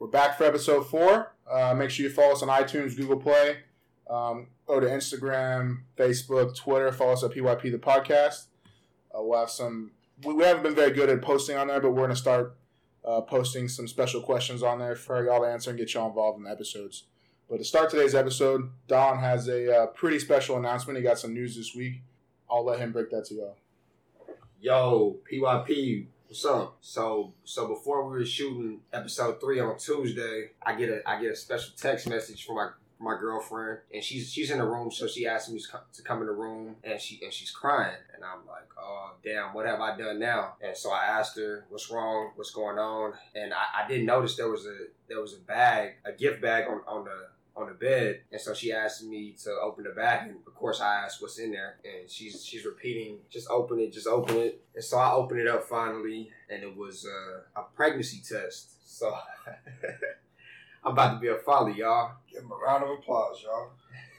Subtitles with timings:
[0.00, 1.34] We're back for episode four.
[1.50, 3.56] Uh, make sure you follow us on iTunes, Google Play.
[4.08, 6.92] Um, go to Instagram, Facebook, Twitter.
[6.92, 8.46] Follow us at PYP the podcast.
[9.12, 9.90] Uh, we'll have some.
[10.22, 12.56] We, we haven't been very good at posting on there, but we're going to start
[13.04, 16.38] uh, posting some special questions on there for y'all to answer and get y'all involved
[16.38, 17.04] in the episodes.
[17.50, 20.96] But to start today's episode, Don has a uh, pretty special announcement.
[20.96, 22.02] He got some news this week.
[22.48, 23.56] I'll let him break that to y'all.
[24.60, 26.76] Yo, PYP, what's up?
[26.82, 31.32] So, so before we were shooting episode three on Tuesday, I get a I get
[31.32, 32.68] a special text message from my
[33.00, 36.02] my girlfriend, and she's she's in the room, so she asked me to come, to
[36.02, 39.66] come in the room, and she and she's crying, and I'm like, oh damn, what
[39.66, 40.54] have I done now?
[40.60, 44.36] And so I asked her, what's wrong, what's going on, and I, I didn't notice
[44.36, 44.76] there was a
[45.08, 48.54] there was a bag, a gift bag on on the on the bed, and so
[48.54, 51.76] she asked me to open the bag, and of course I asked what's in there,
[51.84, 55.48] and she's she's repeating, just open it, just open it, and so I opened it
[55.48, 58.98] up finally, and it was uh, a pregnancy test.
[58.98, 59.12] So
[60.84, 62.12] I'm about to be a father, y'all.
[62.30, 63.70] Give him a round of applause, y'all.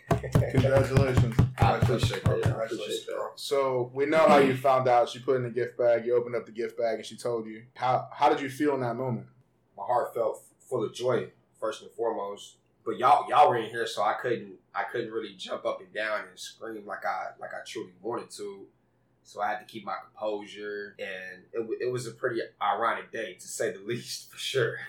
[0.52, 1.36] Congratulations.
[1.58, 2.46] I appreciate that.
[2.48, 3.32] I appreciate that.
[3.36, 5.10] So we know how you found out.
[5.10, 6.06] She put in the gift bag.
[6.06, 7.64] You opened up the gift bag, and she told you.
[7.76, 9.28] How how did you feel in that moment?
[9.78, 11.28] My heart felt full of joy
[11.60, 12.56] first and foremost.
[12.90, 15.94] But y'all y'all were in here, so I couldn't I couldn't really jump up and
[15.94, 18.66] down and scream like I like I truly wanted to.
[19.22, 23.12] So I had to keep my composure, and it, wa- it was a pretty ironic
[23.12, 24.78] day to say the least, for sure.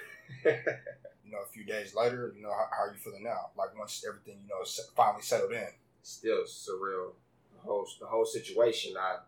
[1.24, 3.50] You know, a few days later, you know, how, how are you feeling now?
[3.56, 4.64] Like once everything, you know,
[4.96, 5.68] finally settled in.
[6.02, 7.12] Still surreal.
[7.54, 8.94] The whole the whole situation.
[8.98, 9.18] I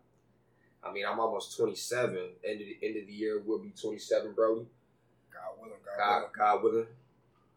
[0.83, 2.17] I mean I'm almost 27.
[2.43, 4.65] End of the end of the year we'll be 27, Brody.
[5.31, 6.27] God willing, God, God, willing.
[6.35, 6.87] God willing.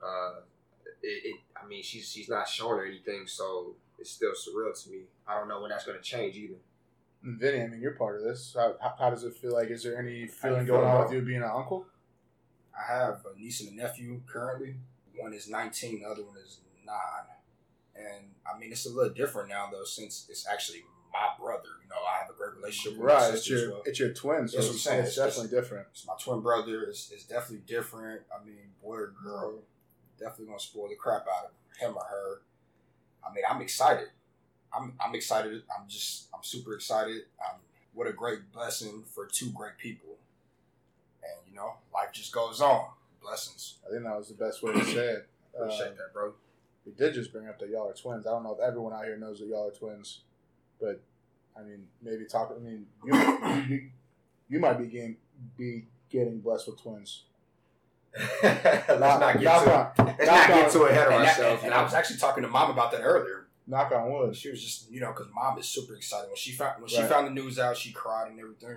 [0.03, 0.41] Uh,
[1.03, 4.91] it, it, I mean, she's she's not showing or anything, so it's still surreal to
[4.91, 5.01] me.
[5.27, 6.55] I don't know when that's going to change either.
[7.23, 8.55] And Vinny, I mean, you're part of this.
[8.57, 9.53] How, how, how does it feel?
[9.55, 11.87] Like, is there any How you feeling feel going on with you being an uncle?
[12.79, 14.77] I have a niece and a nephew currently.
[15.17, 16.95] One is 19, the other one is 9.
[17.97, 21.71] And I mean, it's a little different now, though, since it's actually my brother.
[21.83, 23.83] You know, I have a great relationship with my Right, it's sister as your well.
[23.87, 25.01] it's your twin, so That's what I'm saying.
[25.05, 25.87] it's It's- definitely different.
[25.93, 26.83] It's my twin brother.
[26.83, 28.23] It's, it's definitely different.
[28.31, 29.62] I mean, boy or girl,
[30.19, 32.41] definitely gonna spoil the crap out of him or her.
[33.28, 34.09] I mean, I'm excited.
[34.75, 35.62] I'm I'm excited.
[35.77, 37.22] I'm just I'm super excited.
[37.41, 37.60] Um,
[37.94, 40.16] what a great blessing for two great people.
[41.22, 42.88] And you know, life just goes on.
[43.22, 43.76] Blessings.
[43.87, 45.28] I think that was the best way to say it.
[45.59, 46.34] Appreciate Um, that, bro.
[46.84, 48.26] we did just bring up that y'all are twins.
[48.26, 50.21] I don't know if everyone out here knows that y'all are twins,
[50.81, 51.00] but
[51.59, 52.55] I mean, maybe talk.
[52.55, 53.91] I mean, you you, you,
[54.49, 55.16] you might be getting
[55.56, 57.22] be getting blessed with twins.
[58.43, 61.65] Let's not get too on, let's not get on- ahead of ourselves.
[61.65, 63.47] and I was actually talking to mom about that earlier.
[63.66, 64.37] knock on wood.
[64.37, 67.03] She was just, you know, because mom is super excited when she found when she
[67.03, 67.76] found the news out.
[67.76, 68.76] She cried and everything.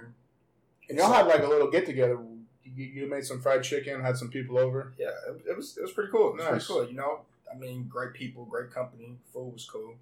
[0.89, 2.17] And y'all had like a little get together.
[2.63, 4.93] You, you made some fried chicken, had some people over.
[4.97, 6.29] Yeah, it, it was it was pretty cool.
[6.29, 6.49] It was Nice.
[6.49, 6.87] pretty cool.
[6.89, 9.17] You know, I mean, great people, great company.
[9.33, 9.95] Food was cool.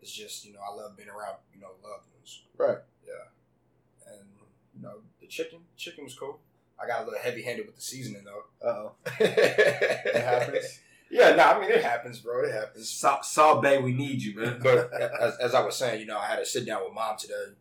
[0.00, 2.42] It's just you know, I love being around you know loved ones.
[2.56, 2.78] Right.
[3.06, 4.28] Yeah, and
[4.76, 6.38] you know, the chicken chicken was cool.
[6.82, 8.66] I got a little heavy handed with the seasoning though.
[8.66, 8.92] Uh oh.
[9.20, 10.80] it happens?
[11.10, 12.44] Yeah, no, I mean it happens, bro.
[12.44, 12.90] It happens.
[12.90, 14.60] Saw, Salt Bae, we need you, man.
[14.62, 17.16] But as, as I was saying, you know, I had to sit down with mom
[17.18, 17.54] today.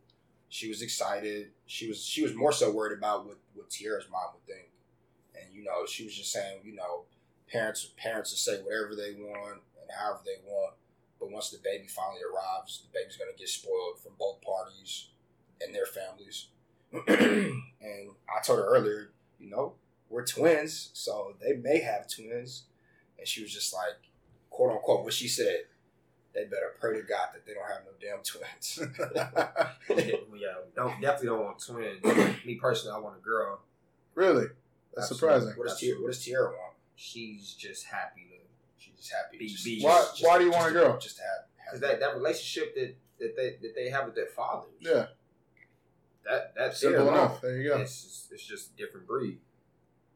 [0.50, 1.52] She was excited.
[1.66, 4.70] She was she was more so worried about what what Tierra's mom would think,
[5.36, 7.04] and you know, she was just saying, you know,
[7.52, 10.76] parents parents will say whatever they want and however they want,
[11.20, 15.10] but once the baby finally arrives, the baby's gonna get spoiled from both parties
[15.62, 16.48] and their families.
[17.08, 17.62] and
[18.30, 19.74] I told her earlier, you know,
[20.10, 22.64] we're twins, so they may have twins,
[23.18, 24.10] and she was just like,
[24.50, 25.66] quote unquote, what she said
[26.34, 28.80] they better pray to God that they don't have no damn twins.
[30.40, 32.04] yeah, don't definitely don't want twins.
[32.46, 33.62] Me personally, I want a girl.
[34.14, 34.46] really?
[34.96, 35.40] That's Absolutely.
[35.42, 35.58] surprising.
[35.60, 36.74] what does Tierra, what does Tierra want?
[36.96, 38.38] She's just happy to
[38.78, 39.38] She's just happy.
[39.40, 40.98] Be- just, be- Why- just- why do you want a girl?
[41.00, 44.28] Just to have, because that, that relationship that, that they that they have with their
[44.28, 44.70] fathers.
[44.80, 45.08] Yeah.
[46.30, 47.14] That that's Simple alone.
[47.16, 47.42] enough.
[47.42, 47.78] There you go.
[47.78, 49.40] It's just, it's just a different breed.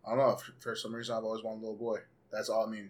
[0.06, 0.38] I don't know.
[0.60, 2.00] For, some reason, I've always wanted a little boy.
[2.32, 2.66] That's all.
[2.66, 2.90] I mean,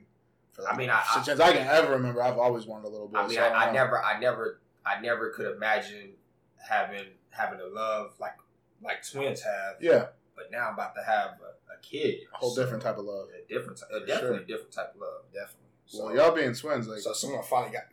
[0.53, 3.07] for I mean, I- since, I- I can ever remember, I've always wanted a little
[3.07, 3.19] boy.
[3.19, 6.11] I mean, so I, I never, I never, I never could imagine
[6.57, 8.35] having having a love like
[8.83, 9.75] like twins have.
[9.81, 12.19] Yeah, But now I'm about to have a, a kid.
[12.33, 13.27] a whole So, different type of love.
[13.29, 14.43] A different, a definitely sure.
[14.43, 15.21] a different type of love.
[15.33, 15.57] definitely.
[15.85, 17.83] So, well, y'all being twins, like so someone finally got.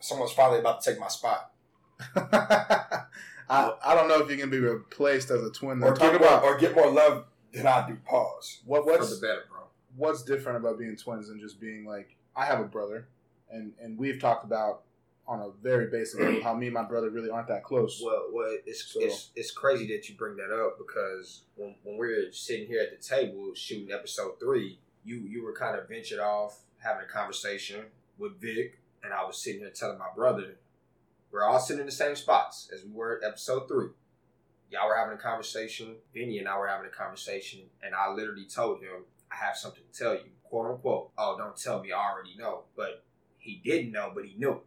[0.00, 1.50] Someone's finally about to take my spot,
[3.50, 5.80] I, I don't know if you can be replaced as a twin.
[5.80, 5.88] Though.
[5.88, 7.96] or Talk get more, about or get more love than I do.
[8.04, 8.60] Pause.
[8.66, 9.60] what For what's the better, bro.
[9.96, 13.08] what's different about being twins than just being like I have a brother,
[13.50, 14.82] and and we've talked about
[15.26, 18.00] on a very basic level how me and my brother really aren't that close.
[18.02, 21.96] Well, well, it's So- it's it's crazy that you bring that up because when when
[21.98, 25.88] we were sitting here at the table shooting episode three, you you were kind of
[25.88, 27.86] ventured off having a conversation
[28.18, 30.56] with Vic, and I was sitting here telling my brother,
[31.30, 33.88] we're all sitting in the same spots as we were at episode three.
[34.70, 35.96] Y'all were having a conversation.
[36.12, 39.82] Vinny and I were having a conversation, and I literally told him, I have something
[39.90, 41.10] to tell you, quote unquote.
[41.16, 42.64] Oh, don't tell me, I already know.
[42.76, 43.04] But
[43.38, 44.60] he didn't know, but he knew.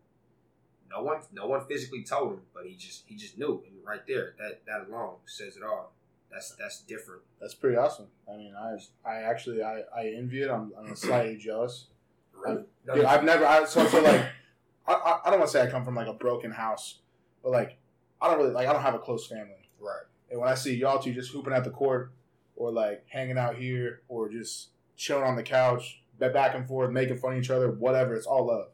[0.89, 4.05] No one, no one physically told him, but he just, he just knew, and right
[4.07, 5.93] there, that that alone says it all.
[6.31, 7.21] That's that's different.
[7.39, 8.07] That's pretty awesome.
[8.31, 8.77] I mean, I
[9.07, 10.49] I actually I, I envy it.
[10.49, 11.87] I'm, I'm slightly jealous.
[12.33, 12.63] Really?
[12.87, 13.45] No, Dude, I've never.
[13.45, 14.25] I, so so like,
[14.93, 16.99] I, I, don't want to say I come from like a broken house,
[17.43, 17.77] but like
[18.21, 19.69] I don't really like I don't have a close family.
[19.79, 20.03] Right.
[20.29, 22.11] And when I see y'all two just hooping at the court,
[22.55, 27.17] or like hanging out here, or just chilling on the couch, back and forth, making
[27.17, 28.67] fun of each other, whatever, it's all love.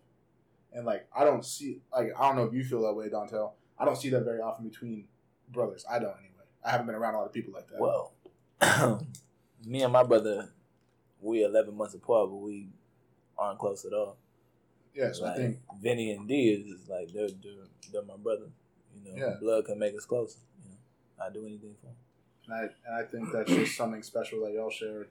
[0.73, 3.51] And like I don't see like I don't know if you feel that way, Dontel.
[3.79, 5.05] I don't see that very often between
[5.51, 5.85] brothers.
[5.89, 6.45] I don't anyway.
[6.63, 7.79] I haven't been around a lot of people like that.
[7.79, 8.13] Well,
[9.65, 10.49] me and my brother,
[11.21, 12.69] we 11 months apart, but we
[13.37, 14.17] aren't close at all.
[14.97, 18.47] Yeah, so I think Vinny and D is, is like they're, they're they're my brother.
[19.05, 19.35] You know, Yeah.
[19.39, 20.39] blood can make us closer.
[20.63, 21.95] You know, I do anything for 'em.
[22.45, 25.07] and I and I think that's just something special that y'all share.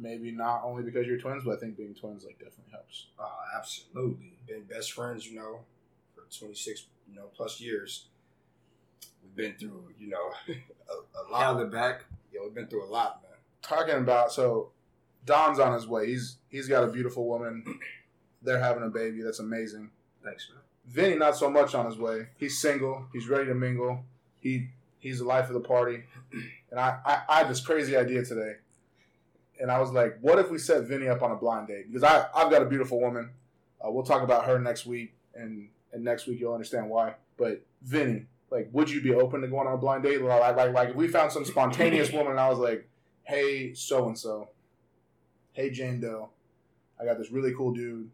[0.00, 3.08] Maybe not only because you're twins, but I think being twins like definitely helps.
[3.18, 4.32] Oh, absolutely.
[4.46, 5.60] Been best friends, you know,
[6.14, 8.06] for 26, you know, plus years.
[9.22, 11.42] We've been through, you know, a, a lot.
[11.42, 12.04] Held the back.
[12.32, 13.32] Yeah, we've been through a lot, man.
[13.60, 14.70] talking about so
[15.26, 16.06] Don's on his way.
[16.06, 17.64] He's he's got a beautiful woman.
[18.42, 19.22] They're having a baby.
[19.22, 19.90] That's amazing.
[20.24, 20.62] Thanks, man.
[20.86, 22.28] Vinny not so much on his way.
[22.36, 23.06] He's single.
[23.12, 24.04] He's ready to mingle.
[24.40, 24.68] He
[24.98, 26.04] he's the life of the party.
[26.70, 28.56] And I, I, I had this crazy idea today.
[29.58, 31.90] And I was like, what if we set Vinny up on a blind date?
[31.90, 33.30] Because I, I've got a beautiful woman.
[33.82, 37.14] Uh, we'll talk about her next week, and, and next week you'll understand why.
[37.38, 40.20] But Vinny, like, would you be open to going on a blind date?
[40.20, 42.86] Like, like, like if we found some spontaneous woman and I was like,
[43.22, 44.50] hey, so and so,
[45.52, 46.28] hey, Jane Doe,
[47.00, 48.10] I got this really cool dude.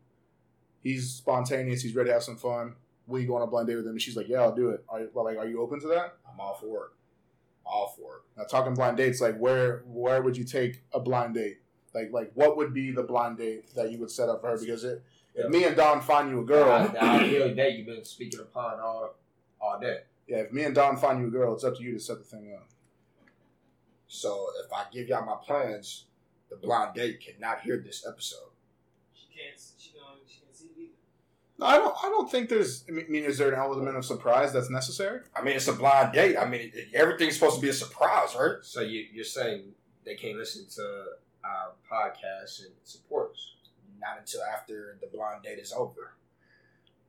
[0.85, 1.83] He's spontaneous.
[1.83, 2.75] He's ready to have some fun.
[3.09, 3.93] Will you go on a blind date with him?
[3.93, 4.85] And she's like, yeah, I'll do it.
[4.89, 6.17] Are you, like, are you open to that?
[6.31, 6.91] I'm all for it.
[7.67, 8.23] All for it.
[8.37, 11.59] Now, talking blind dates, like, where where would you take a blind date?
[11.95, 14.59] Like, like what would be the blind date that you would set up for her?
[14.59, 15.03] Because it,
[15.35, 18.79] if me and Don find you a girl, The ideal date you've been speaking upon
[18.81, 19.15] all
[19.61, 20.01] all day.
[20.29, 22.19] yeah, if me and Don find you a girl, it's up to you to set
[22.19, 22.69] the thing up.
[24.09, 26.05] So if I give y'all my plans,
[26.51, 28.51] the blind date cannot hear this episode.
[29.15, 29.59] She can't.
[29.79, 30.21] She don't.
[30.29, 30.93] She can't see it either.
[30.93, 31.95] No, I don't.
[32.03, 32.85] I don't think there's.
[32.89, 35.21] I mean, is there an element of surprise that's necessary?
[35.37, 36.37] I mean, it's a blind date.
[36.37, 38.57] I mean, it, it- everything's supposed to be a surprise, right?
[38.63, 39.67] So you, you're saying
[40.05, 41.05] they can't listen to
[41.45, 43.53] our podcast and support us?
[44.01, 46.15] Not until after the blind date is over.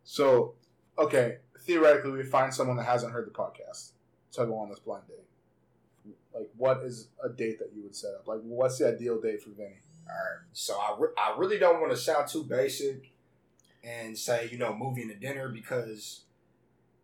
[0.03, 0.53] So,
[0.97, 3.92] okay, theoretically, we find someone that hasn't heard the podcast
[4.33, 6.15] to go on this blind date.
[6.33, 8.27] Like, what is a date that you would set up?
[8.27, 9.80] Like, what's the ideal date for Vinny?
[10.07, 10.45] All right.
[10.53, 13.12] So I, re- I really don't want to sound too basic
[13.85, 16.21] and say, you know, movie and a dinner because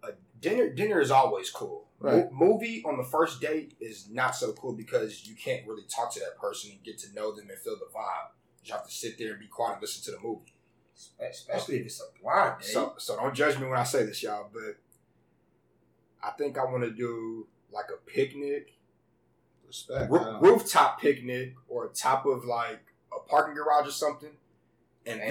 [0.03, 1.87] a dinner dinner is always cool.
[1.99, 2.31] Mo- Right.
[2.31, 6.19] movie on the first date is not so cool because you can't really talk to
[6.19, 8.31] that person and get to know them and feel the vibe.
[8.63, 10.53] You have to sit there and be quiet and listen to the movie.
[11.19, 12.67] Especially if it's a blind date.
[12.69, 14.49] So, so don't judge me when I say this, y'all.
[14.51, 14.77] But
[16.23, 18.73] I think I want to do like a picnic,
[19.65, 20.11] Respect.
[20.11, 22.81] rooftop picnic, or top of like
[23.15, 24.31] a parking garage or something.
[25.05, 25.21] And.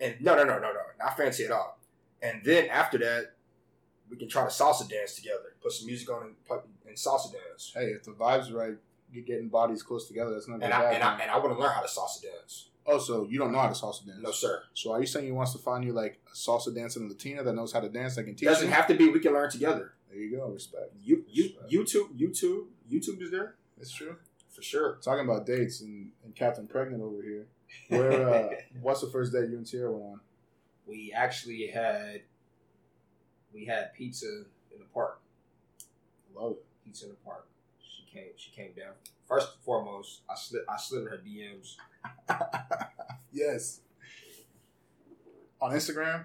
[0.00, 1.78] And no, no, no, no, no, not fancy at all.
[2.22, 3.32] And then after that,
[4.10, 5.54] we can try to salsa dance together.
[5.62, 7.72] Put some music on and, put, and salsa dance.
[7.74, 8.76] Hey, if the vibes right,
[9.12, 10.32] you're getting bodies close together.
[10.32, 10.72] That's not And bad.
[10.72, 12.68] I and I and I want to learn how to salsa dance.
[12.86, 14.18] oh, so you don't know how to salsa dance?
[14.20, 14.62] No, sir.
[14.74, 17.52] So are you saying you wants to find you like a salsa dancing Latina that
[17.54, 18.72] knows how to dance that can teach Doesn't you?
[18.74, 19.08] have to be.
[19.10, 19.94] We can learn together.
[20.10, 20.48] there you go.
[20.48, 20.92] Respect.
[21.02, 24.16] You, you, YouTube, YouTube, YouTube is there It's true.
[24.50, 24.98] for sure.
[25.02, 27.46] Talking about dates and, and Captain Pregnant over here.
[27.88, 28.28] Where?
[28.28, 28.48] Uh,
[28.80, 30.20] what's the first date you and Tierra went on?
[30.86, 32.22] we actually had
[33.52, 34.26] we had pizza
[34.72, 35.20] in the park.
[36.34, 36.64] Love it.
[36.84, 37.46] Pizza in the park.
[37.80, 38.28] She came.
[38.36, 38.92] She came down.
[39.26, 40.62] First and foremost, I slid.
[40.68, 41.76] I slid in her DMs.
[43.32, 43.80] Yes.
[45.60, 46.24] On Instagram,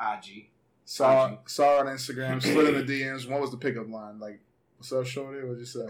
[0.00, 0.48] IG.
[0.86, 1.38] saw IG.
[1.44, 3.28] saw her on Instagram, slid in the DMs.
[3.28, 4.18] What was the pickup line?
[4.18, 4.40] Like,
[4.78, 5.42] what's up, shorty?
[5.42, 5.86] What'd you say?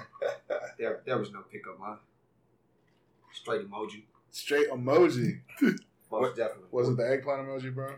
[0.78, 1.98] There, there was no pickup line.
[3.32, 4.02] Straight emoji.
[4.30, 5.40] Straight emoji.
[5.62, 5.80] Most
[6.10, 6.68] What- definitely.
[6.70, 7.94] Was it the eggplant emoji, bro?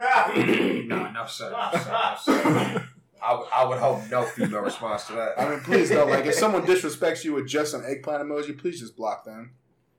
[0.00, 1.50] no, no, sir.
[1.50, 2.88] No, sir, no, sir.
[3.22, 5.40] I would, hope no female response to that.
[5.40, 6.04] I mean, please though.
[6.04, 9.52] Like, if someone disrespects you with just an eggplant emoji, please just block them.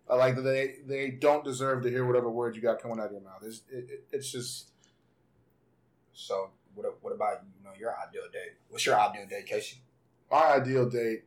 [0.08, 3.08] I like that they they don't deserve to hear whatever word you got coming out
[3.08, 3.42] of your mouth.
[3.44, 4.70] It's it, it- it's just
[6.14, 6.86] So what?
[7.02, 8.54] What about you know your ideal date?
[8.70, 9.78] What's your ideal date, Casey?
[10.32, 11.24] my ideal date.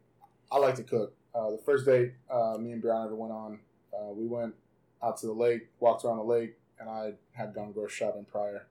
[0.52, 1.14] I like to cook.
[1.34, 3.58] Uh, the first date uh, me and Brown ever went on,
[3.98, 4.54] uh, we went
[5.02, 8.66] out to the lake, walked around the lake, and I had gone grocery shopping prior.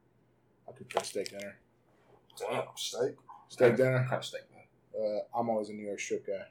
[0.68, 1.56] I could for steak dinner.
[2.38, 3.16] Damn, steak.
[3.50, 4.06] Steak dinner.
[4.08, 4.64] kind of steak, man?
[5.00, 6.46] Uh, I'm always a New York strip guy.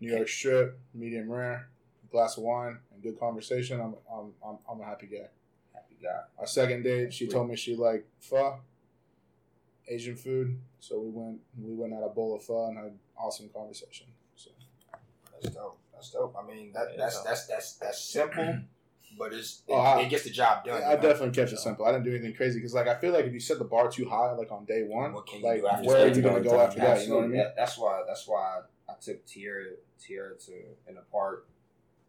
[0.00, 1.68] New York strip, medium rare,
[2.10, 3.80] glass of wine, and good conversation.
[3.80, 5.28] I'm I'm I'm, I'm a happy guy.
[5.72, 6.20] Happy guy.
[6.38, 8.58] Our second date, she told me she liked pho,
[9.88, 10.58] Asian food.
[10.80, 14.06] So we went we went had a bowl of pho and had awesome conversation.
[14.36, 14.50] So
[15.40, 15.78] That's dope.
[16.04, 16.36] That's dope.
[16.38, 18.58] I mean, that Yeah, that's that's that's that's simple,
[19.18, 20.82] but it's it, Oh, I- it gets the job done.
[20.82, 21.00] I know?
[21.00, 21.86] definitely kept it simple.
[21.86, 23.90] I didn't do anything crazy because like I feel like if you set the bar
[23.90, 26.22] too high, like on day one, What can you like do after where are you
[26.22, 27.02] gonna go after that?
[27.02, 27.36] You know what I mean?
[27.38, 28.02] That- that's why.
[28.06, 29.64] That's why I took Tierra
[29.98, 30.52] Tierra to
[30.88, 31.46] in a park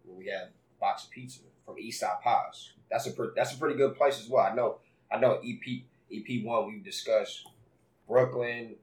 [0.04, 2.74] where we had a box of pizza from Eastside Pies.
[2.92, 4.46] That's a pretty, that's a pretty good place as well.
[4.46, 4.80] I know.
[5.12, 5.40] I know.
[5.44, 7.48] EP EP one we've discussed
[8.08, 8.76] Brooklyn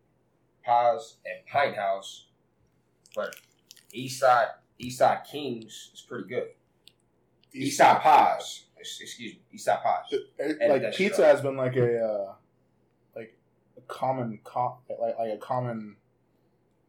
[0.64, 2.22] Pies and Pinthouse,
[3.14, 3.36] but
[3.94, 4.48] Eastside
[4.82, 6.48] Eastside Kings is pretty good.
[7.54, 8.64] Eastside Pies.
[8.78, 9.40] ex- Excuse me.
[9.52, 10.04] It- Eastside Pies.
[10.38, 12.34] it- like pizza has been like a uh,
[13.14, 13.36] like
[13.76, 15.96] a common com- like like a common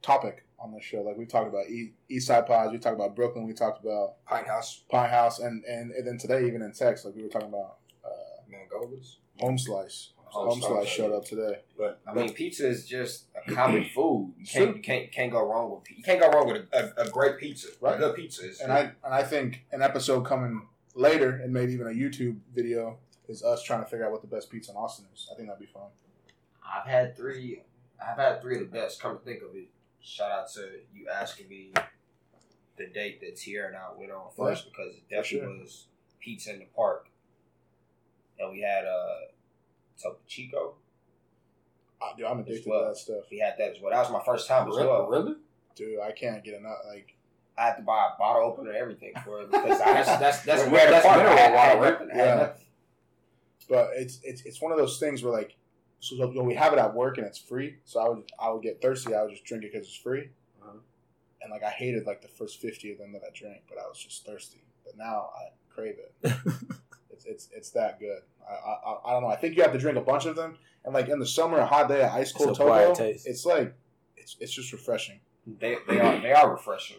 [0.01, 1.01] topic on this show.
[1.01, 4.15] Like we talked about e- East Side Pies, we talked about Brooklyn, we talked about
[4.25, 7.49] Pinthouse, Pine House, and and, and then today even in text, like we were talking
[7.49, 8.09] about uh,
[8.49, 9.17] Mangolas.
[9.39, 10.13] Home Slice.
[10.33, 11.59] Home Home, Slice, Slice showed up today.
[11.77, 14.33] But I mean, pizza is just a common food.
[14.39, 15.83] You can't, you can't, can't go wrong with.
[15.85, 17.67] pi- You can't go wrong with a, a, a great pizza.
[17.79, 17.95] Right.
[17.95, 18.59] A good pizza is.
[18.59, 22.97] And I and I think an episode coming later, and maybe even a YouTube video,
[23.27, 25.29] is us trying to figure out what the best pizza in Austin is.
[25.31, 25.87] I think that'd be fun.
[26.65, 27.61] I've had three.
[28.01, 29.01] I've had three of the best.
[29.01, 29.67] Come to think of it,
[30.01, 30.61] shout out to
[30.93, 31.71] you asking me
[32.77, 35.63] the date that Tierra and I went on first because it definitely sure.
[35.63, 35.85] was
[36.19, 37.07] pizza in the park,
[38.39, 39.27] and we had uh
[40.03, 40.75] Topo Chico.
[42.01, 42.81] I, dude, I'm addicted well.
[42.81, 43.91] to that stuff, We had that as well.
[43.91, 45.07] That was my first time as really, well.
[45.07, 45.35] really?
[45.75, 45.99] dude.
[46.01, 46.77] I can't get enough.
[46.87, 47.15] Like
[47.57, 50.41] I had to buy a bottle opener and everything for it because I, that's that's
[50.43, 51.19] that's We where had that's a part.
[51.19, 52.09] I mineral had, I had water, nothing.
[52.17, 52.51] Yeah.
[53.69, 55.55] but it's it's it's one of those things where like
[55.99, 58.49] so, so when we have it at work and it's free so i would i
[58.51, 60.29] would get thirsty i would just drink it because it's free
[60.61, 60.77] Uh-huh.
[61.41, 63.87] and like i hated like the first 50 of them that i drank but i
[63.87, 66.33] was just thirsty but now i crave it
[67.25, 69.79] it's it's it's that good I, I i don't know i think you have to
[69.79, 72.31] drink a bunch of them and like in the summer a hot day at ice
[72.31, 73.73] cold It's a Togo, it's like
[74.17, 75.19] it's it's just refreshing
[75.59, 76.97] They they are they are refreshing.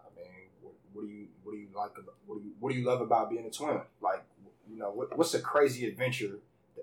[0.00, 1.90] I mean, what, what do you what do you like?
[1.98, 3.80] About, what do you what do you love about being a twin?
[4.00, 4.24] Like,
[4.70, 6.38] you know, what, what's a crazy adventure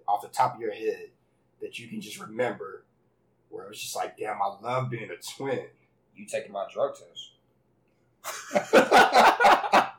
[0.08, 1.10] off the top of your head
[1.62, 2.84] that you can just remember,
[3.50, 5.66] where it was just like, damn, I love being a twin.
[6.16, 7.32] You taking my drug test?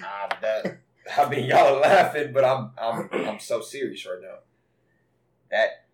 [0.00, 0.78] Nah, that
[1.16, 4.38] I mean y'all are laughing, but I'm I'm I'm so serious right now.
[5.50, 5.86] That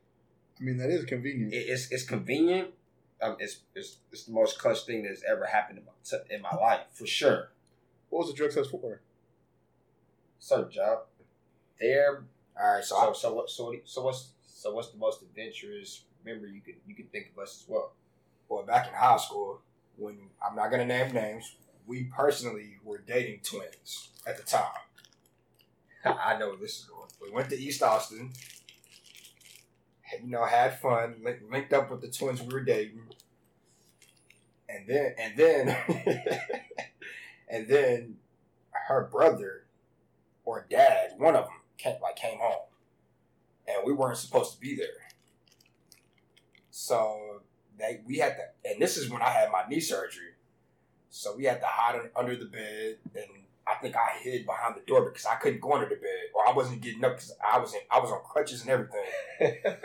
[0.60, 2.68] i mean that is convenient it, it's it's convenient.
[3.22, 6.42] Um, it's, it's it's the most clutch thing that's ever happened in my t- in
[6.42, 7.50] my life for sure.
[8.10, 8.78] what was the drug test for
[10.38, 11.04] So job
[11.80, 12.24] there.
[12.60, 16.04] All right, so, So so what so what- so what's so what's the most adventurous
[16.24, 17.92] memory you could you could think of us as well?
[18.48, 19.60] I, well, back in high school,
[19.96, 24.85] when I'm not gonna name names, we personally were dating twins at the time.
[26.06, 27.08] I know this is going.
[27.22, 28.32] We went to East Austin.
[30.22, 33.02] You know, had fun, link, linked up with the twins we were dating,
[34.68, 35.76] and then and then
[37.48, 38.16] and then
[38.88, 39.64] her brother
[40.44, 42.68] or dad, one of them, came like came home,
[43.66, 45.08] and we weren't supposed to be there.
[46.70, 47.40] So
[47.78, 50.34] they we had to, and this is when I had my knee surgery.
[51.10, 54.80] So we had to hide under the bed, and I think I hid behind the
[54.86, 57.58] door because I couldn't go under the bed, or I wasn't getting up because I
[57.58, 59.02] was in, I was on crutches and everything.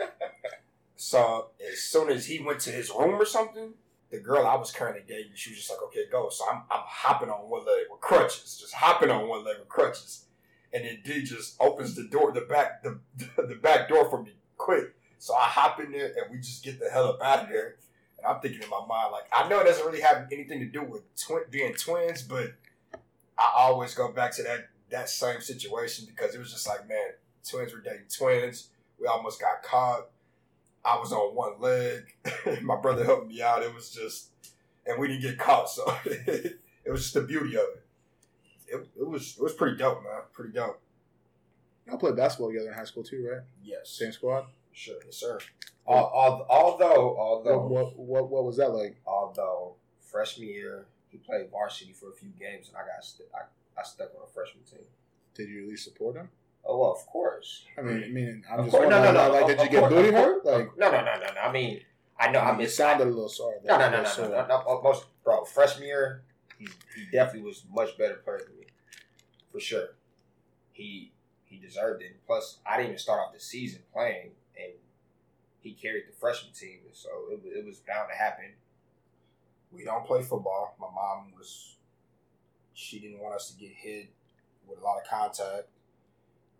[1.02, 3.74] So as soon as he went to his room or something,
[4.12, 6.84] the girl I was currently dating, she was just like, "Okay, go." So I'm I'm
[6.86, 10.26] hopping on one leg with crutches, just hopping on one leg with crutches,
[10.72, 13.00] and then D just opens the door, the back the
[13.36, 14.94] the back door for me quick.
[15.18, 17.76] So I hop in there and we just get the hell up out of there.
[18.18, 20.66] And I'm thinking in my mind, like, I know it doesn't really have anything to
[20.66, 22.54] do with twi- being twins, but
[23.42, 27.12] I always go back to that that same situation because it was just like, man,
[27.48, 28.68] twins were dating twins.
[29.00, 30.08] We almost got caught.
[30.84, 32.14] I was on one leg.
[32.62, 33.62] My brother helped me out.
[33.62, 34.30] It was just,
[34.86, 35.70] and we didn't get caught.
[35.70, 36.58] So it
[36.90, 37.82] was just the beauty of it.
[38.68, 40.22] It, it was it was pretty dope, man.
[40.32, 40.80] Pretty dope.
[41.86, 45.38] y'all played basketball together in high school too right Yes, same squad sure, yes, sir.
[45.88, 51.18] Al- al- although what, although what what what was that like although freshman year he
[51.18, 53.42] played varsity for a few games and I got st- I,
[53.78, 54.80] I stuck on a freshman team.
[55.34, 56.28] did you at least support him
[56.64, 57.64] Oh well, of course.
[57.76, 58.88] I mean, I mean, I'm Of just course.
[58.88, 59.32] No, no, no.
[59.32, 60.46] like, of- did you get course, booty hurt?
[60.46, 61.40] Like, no, no, no, no, no.
[61.40, 61.80] I mean,
[62.16, 62.38] I know.
[62.38, 62.76] I it miss.
[62.76, 63.56] sounded a little sorry.
[63.64, 64.80] No, no, no, no, no, no, no.
[64.80, 66.22] Most bro, freshman year,
[66.58, 68.66] He he definitely was much better player than me,
[69.50, 69.88] for sure.
[70.70, 71.10] He
[71.46, 72.12] he deserved it.
[72.28, 74.74] Plus, I didn't even start off the season playing, and
[75.62, 78.52] he carried the freshman team, and so it, it was bound to happen.
[79.74, 80.76] We don't play football.
[80.80, 81.76] My mom was,
[82.74, 84.10] she didn't want us to get hit
[84.66, 85.68] with a lot of contact.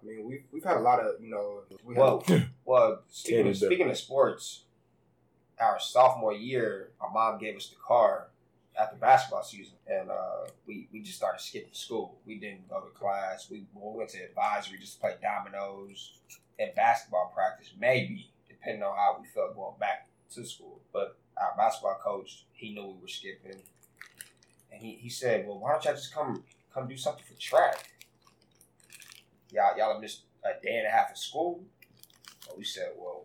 [0.03, 1.61] I mean, we've we've had a lot of you know.
[1.85, 4.65] We Well, had, well, speaking of, speaking of sports,
[5.61, 8.29] our sophomore year, my mom gave us the car
[8.79, 12.17] after basketball season, and uh, we we just started skipping school.
[12.27, 13.49] We didn't go to class.
[13.51, 16.15] We, we went to advisory just to play dominoes
[16.59, 20.81] and basketball practice, maybe depending on how we felt going back to school.
[20.93, 23.61] But our basketball coach, he knew we were skipping,
[24.71, 27.91] and he, he said, "Well, why don't y'all just come come do something for track?
[29.51, 31.63] Y'all y'all have missed a day and a half of school."
[32.57, 33.25] We said, "Well,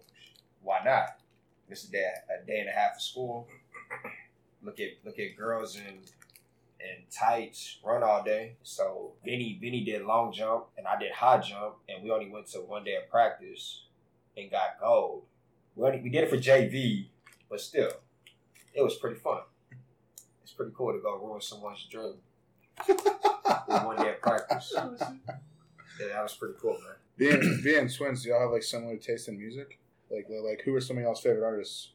[0.61, 1.19] why not?
[1.69, 3.47] Miss a day a day and a half of school.
[4.61, 5.99] Look at look at girls in
[6.79, 11.39] in tights run all day." So Vinny Vinny did long jump and I did high
[11.39, 13.83] jump, and we only went to one day of practice
[14.37, 15.23] and got gold.
[15.75, 17.07] We only, we did it for JV,
[17.49, 17.91] but still,
[18.73, 19.41] it was pretty fun.
[20.43, 22.13] It's pretty cool to go ruin someone's dream
[22.87, 24.73] with one day of practice.
[24.75, 26.95] Yeah, that was pretty cool, man.
[27.17, 29.79] Being being twins, do y'all have like similar taste in music?
[30.11, 31.91] Like like who are some of y'all's favorite artists?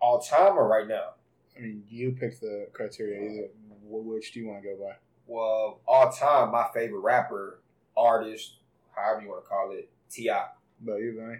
[0.00, 1.14] All time or right now?
[1.56, 3.20] I mean, you pick the criteria.
[3.20, 3.48] Either
[3.82, 4.94] wh- which do you want to go by?
[5.26, 7.60] Well, all time, my favorite rapper,
[7.96, 8.54] artist,
[8.94, 10.28] however you want to call it, Ti.
[10.28, 11.38] About you, Vinny?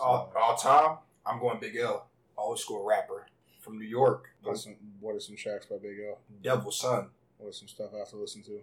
[0.00, 2.06] All, all time, I'm going Big L,
[2.42, 3.26] old school rapper
[3.60, 6.18] from New York, What are some, what are some tracks by Big L?
[6.42, 7.08] Devil's Son.
[7.38, 8.60] What are some stuff I have to listen to?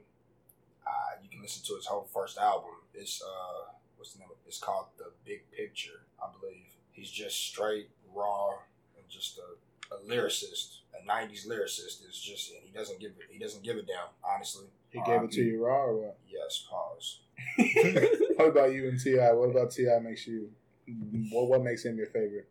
[0.86, 2.72] Uh, you can listen to his whole first album.
[2.94, 4.30] It's uh, what's the name?
[4.48, 6.66] It's called The Big Picture, I believe.
[6.92, 8.50] He's just straight raw
[8.98, 12.08] and just a, a lyricist, a '90s lyricist.
[12.08, 13.28] Is just and he doesn't give it.
[13.30, 14.08] He doesn't give a damn.
[14.24, 16.18] Honestly, He gave it to you raw or what?
[16.28, 16.66] Yes.
[16.70, 17.20] Pause.
[18.38, 19.32] what about you and T.I.?
[19.34, 20.00] What about T.I.
[20.00, 20.50] makes you?
[21.32, 22.50] What what makes him your favorite?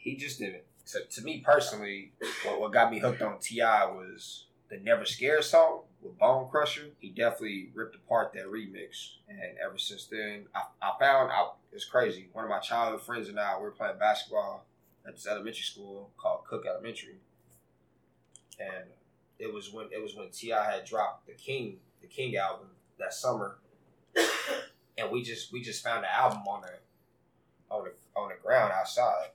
[0.00, 0.62] He just didn't.
[0.92, 2.12] To, to me personally,
[2.44, 3.84] what, what got me hooked on T.I.
[3.86, 6.86] was the Never Scared song with Bone Crusher.
[6.98, 11.84] He definitely ripped apart that remix, and ever since then, I, I found out it's
[11.84, 12.28] crazy.
[12.32, 14.64] One of my childhood friends and I we were playing basketball
[15.06, 17.20] at this elementary school called Cook Elementary,
[18.58, 18.86] and
[19.38, 20.70] it was when it was when T.I.
[20.70, 23.58] had dropped the King the King album that summer,
[24.96, 28.72] and we just we just found the album on the on the on the ground
[28.72, 29.28] outside,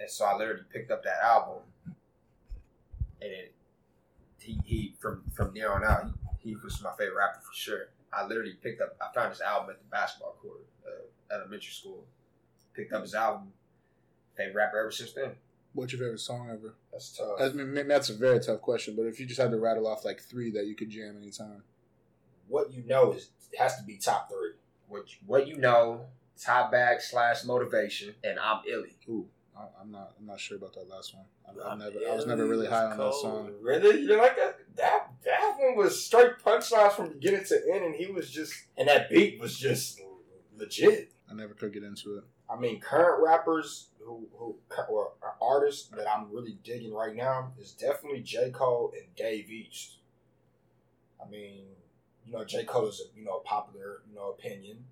[0.00, 3.54] and so I literally picked up that album, and it,
[4.38, 7.88] he he from from there on out he, he was my favorite rapper for sure.
[8.12, 12.04] I literally picked up I found his album at the basketball court uh, elementary school,
[12.74, 13.52] picked up his album,
[14.36, 15.32] favorite rapper ever since then.
[15.72, 16.74] What's your favorite song ever?
[16.92, 17.40] That's tough.
[17.40, 20.04] I mean, that's a very tough question, but if you just had to rattle off
[20.04, 21.64] like three that you could jam anytime,
[22.46, 24.52] what you know is it has to be top three.
[24.86, 26.06] What you, what you know,
[26.40, 28.96] tie back slash motivation, and I'm illy.
[29.08, 31.24] ooh, I, I'm not, I'm not sure about that last one.
[31.46, 33.50] I, I never, I was never really high on that song.
[33.60, 34.00] Really?
[34.00, 34.58] You like that?
[34.76, 38.88] That that one was straight punchlines from beginning to end, and he was just and
[38.88, 40.00] that beat was just
[40.56, 41.12] legit.
[41.30, 42.24] I never could get into it.
[42.50, 44.56] I mean, current rappers who who
[44.88, 49.98] or artists that I'm really digging right now is definitely J Cole and Dave East.
[51.24, 51.66] I mean,
[52.26, 54.84] you know, J Cole is a you know popular you know opinion.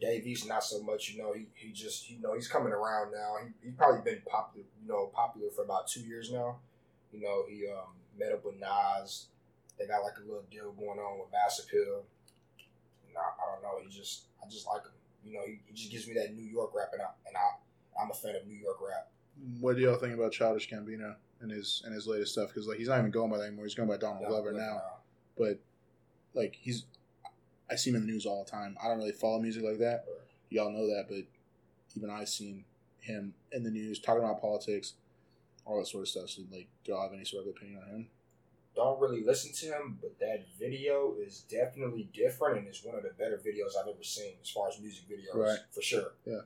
[0.00, 1.10] Dave East not so much.
[1.10, 3.34] You know, he, he just you know he's coming around now.
[3.42, 6.56] He, he's probably been popular you know popular for about two years now.
[7.12, 9.26] You know, he um, met up with Nas.
[9.78, 12.04] They got like a little deal going on with Mass Appeal.
[13.08, 13.82] And I, I don't know.
[13.82, 14.92] He just I just like him.
[15.24, 18.02] You know, he, he just gives me that New York rap, and I and I
[18.02, 19.08] I'm a fan of New York rap.
[19.60, 22.48] What do y'all think about Childish Gambino and his and his latest stuff?
[22.48, 23.64] Because like he's not even going by that anymore.
[23.64, 24.80] He's going by Donald Glover now.
[25.36, 25.58] But
[26.34, 26.84] like he's,
[27.70, 28.76] I see him in the news all the time.
[28.82, 30.04] I don't really follow music like that.
[30.50, 31.24] Y'all know that, but
[31.96, 32.64] even I've seen
[33.00, 34.94] him in the news talking about politics,
[35.64, 36.30] all that sort of stuff.
[36.30, 38.06] So like, do y'all have any sort of opinion on him?
[38.76, 43.02] Don't really listen to him, but that video is definitely different, and it's one of
[43.02, 45.58] the better videos I've ever seen as far as music videos, Right.
[45.72, 46.12] for sure.
[46.26, 46.40] Yeah.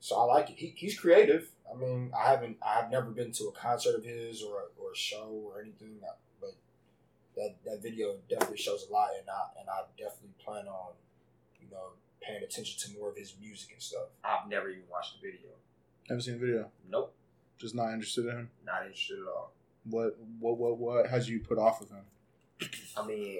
[0.00, 0.56] So I like it.
[0.58, 1.48] He, he's creative.
[1.72, 4.90] I mean, I haven't, I've never been to a concert of his or a, or
[4.92, 6.54] a show or anything, uh, but
[7.36, 10.92] that that video definitely shows a lot, and I and I definitely plan on,
[11.60, 14.08] you know, paying attention to more of his music and stuff.
[14.24, 15.50] I've never even watched the video.
[16.08, 16.70] Haven't seen the video.
[16.90, 17.14] Nope,
[17.58, 18.50] Just not interested in him.
[18.66, 19.52] not interested at all.
[19.84, 22.04] What what what what has you put off of him?
[22.96, 23.38] I mean,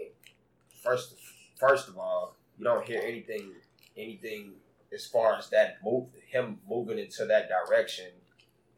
[0.83, 1.14] first
[1.59, 3.52] first of all, you don't hear anything
[3.96, 4.55] anything
[4.92, 8.07] as far as that move him moving into that direction,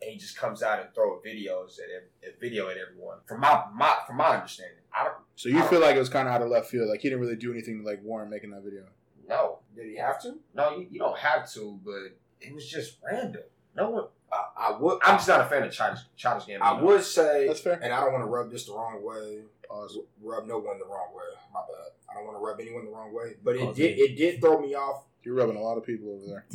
[0.04, 3.18] and he just comes out and throw videos at ev- a video at everyone.
[3.26, 6.28] From my my from my understanding, I don't So you feel like it was kind
[6.28, 8.50] of out of left field, like he didn't really do anything to like warrant making
[8.50, 8.82] that video.
[9.28, 10.34] No, Did he have to?
[10.54, 13.42] no, you, you don't have to, but it was just random.
[13.74, 14.04] No one.
[14.32, 14.98] I, I would.
[15.02, 16.60] I'm just not a fan of Childish, Childish Gambino.
[16.60, 17.78] I would say, That's fair.
[17.82, 19.40] and I don't want to rub this the wrong way.
[19.68, 19.98] Pause.
[20.22, 21.24] Rub no one the wrong way.
[21.52, 21.92] My bad.
[22.10, 23.34] I don't want to rub anyone the wrong way.
[23.42, 23.96] But it Pause did.
[23.96, 24.02] me.
[24.02, 25.04] It did throw me off.
[25.22, 26.46] You're rubbing a lot of people over there.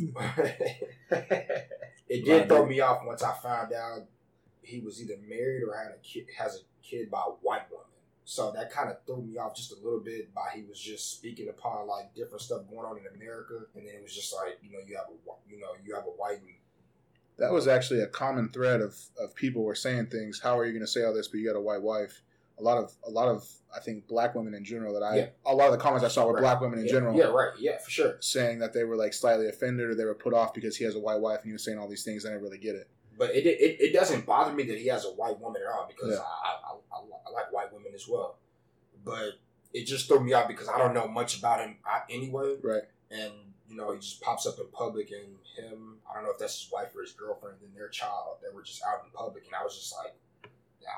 [2.08, 4.02] it did throw me off once I found out
[4.62, 7.86] he was either married or had a kid, has a kid by a white woman.
[8.24, 11.10] So that kind of threw me off just a little bit by he was just
[11.10, 14.60] speaking upon like different stuff going on in America, and then it was just like
[14.62, 16.38] you know you have a you know you have a white
[17.38, 20.40] That was actually a common thread of, of people were saying things.
[20.40, 22.22] How are you going to say all this, but you got a white wife?
[22.60, 25.26] A lot of a lot of I think black women in general that I Yeah.
[25.46, 26.40] a lot of the comments I saw were Right.
[26.42, 27.52] black women in yeah, general Yeah, right.
[27.58, 28.16] Yeah, for sure.
[28.20, 30.94] saying that they were like slightly offended or they were put off because he has
[30.94, 32.24] a white wife and he was saying all these things.
[32.26, 32.88] I didn't really get it.
[33.16, 35.86] But it, it it doesn't bother me that he has a white woman at all
[35.88, 36.20] because Yeah.
[36.20, 38.38] I, I, I, I like white women as well.
[39.04, 39.34] But
[39.72, 42.56] it just threw me off because I don't know much about him uh, anyway.
[42.62, 42.82] Right.
[43.10, 43.32] And
[43.68, 46.60] you know, he just pops up in public, and him, I don't know if that's
[46.60, 49.54] his wife or his girlfriend, and their child, they were just out in public, and
[49.54, 50.12] I was just like,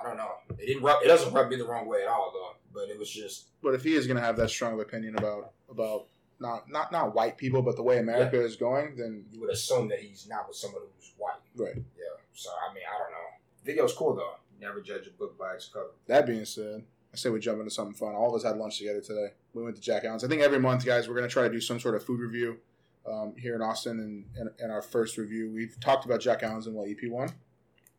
[0.01, 0.31] I don't know.
[0.59, 1.03] It didn't rub.
[1.03, 2.57] It doesn't rub me the wrong way at all, though.
[2.75, 5.17] But it was just But if he is going to have that strong of opinion
[5.19, 6.07] about about
[6.41, 9.89] not not not white people, but the way America is going, then you would assume
[9.89, 11.35] that he's not with someone who's white.
[11.57, 11.75] right.
[11.77, 12.05] Yeah.
[12.35, 13.29] So I mean, I don't know.
[13.65, 14.35] Video's cool though.
[14.61, 15.91] Never judge a book by its cover.
[16.07, 18.15] That being said, I say we jump into something fun.
[18.15, 19.29] All of us had lunch together today.
[19.55, 20.25] We went to Jack Allen's.
[20.25, 22.21] I think every month, guys, we're going to try to do some sort of food
[22.21, 22.59] review
[23.07, 23.99] um, here in Austin.
[24.01, 27.31] And, and, and our first review, we've talked about Jack Allen's in what EP one,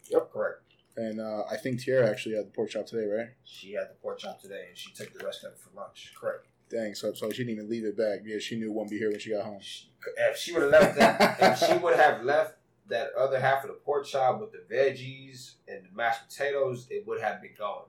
[0.10, 0.32] Yep.
[0.34, 0.62] Correct.
[0.96, 3.30] And uh, I think Tierra actually had the pork chop today, right?
[3.44, 6.14] She had the pork chop today, and she took the rest of it for lunch.
[6.20, 6.48] Correct.
[6.70, 8.20] Dang, so so she didn't even leave it back.
[8.26, 9.60] Yeah, she knew it wouldn't be here when she got home.
[9.62, 12.56] She, if she would have left that, if she would have left
[12.88, 17.06] that other half of the pork chop with the veggies and the mashed potatoes, it
[17.08, 17.86] would have been gone.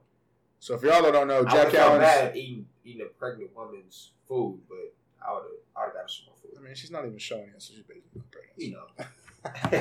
[0.59, 2.03] So if y'all don't know, I would Jack felt Allen's.
[2.03, 4.93] bad eating eating a pregnant woman's food, but
[5.27, 6.51] I would have I would have got some more food.
[6.57, 8.57] I mean, she's not even showing it, so she's basically pregnant.
[8.57, 9.05] You know,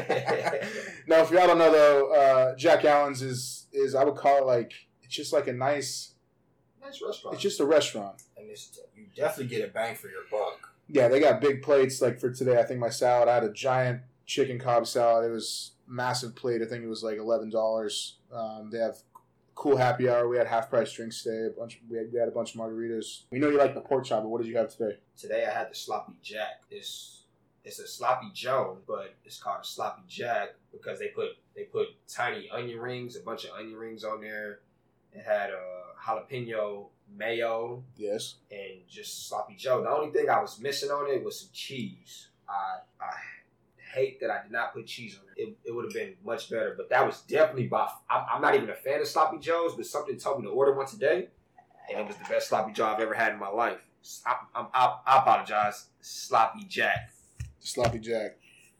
[1.07, 4.47] no, if y'all don't know though, uh, Jack Allen's is is I would call it
[4.47, 4.73] like
[5.03, 6.15] it's just like a nice.
[6.83, 7.35] nice restaurant.
[7.35, 8.23] It's just a restaurant.
[8.37, 10.75] And it's you definitely get a bang for your buck.
[10.89, 12.03] Yeah, they got big plates.
[12.03, 13.29] Like for today, I think my salad.
[13.29, 15.29] I had a giant chicken Cobb salad.
[15.29, 16.63] It was massive plate.
[16.63, 18.19] I think it was like eleven dollars.
[18.33, 18.99] Um, they have
[19.55, 20.29] cool happy hour.
[20.29, 21.47] We had half price drinks today.
[21.47, 21.81] A bunch.
[21.89, 23.23] We had, we had a bunch of margaritas.
[23.31, 24.99] We know you like the pork chop, but what did you have today?
[25.17, 26.63] Today I had the sloppy jack.
[26.71, 27.24] It's
[27.65, 31.89] it's a sloppy Joe, but it's called a sloppy jack because they put they put
[32.09, 34.61] tiny onion rings, a bunch of onion rings on there.
[35.13, 35.63] It had a
[36.07, 38.37] jalapeno mayo Yes.
[38.51, 39.83] and just sloppy Joe.
[39.83, 42.29] The only thing I was missing on it was some cheese.
[42.49, 43.13] I I
[43.95, 45.41] hate that I did not put cheese on it.
[45.41, 47.89] It, it would have been much better, but that was definitely by.
[48.11, 50.75] I'm, I'm not even a fan of sloppy joes, but something told me to order
[50.75, 51.29] one today,
[51.89, 53.79] and it was the best sloppy joe I've ever had in my life.
[54.27, 57.14] I, I, I apologize, sloppy jack.
[57.65, 58.37] Sloppy Jack.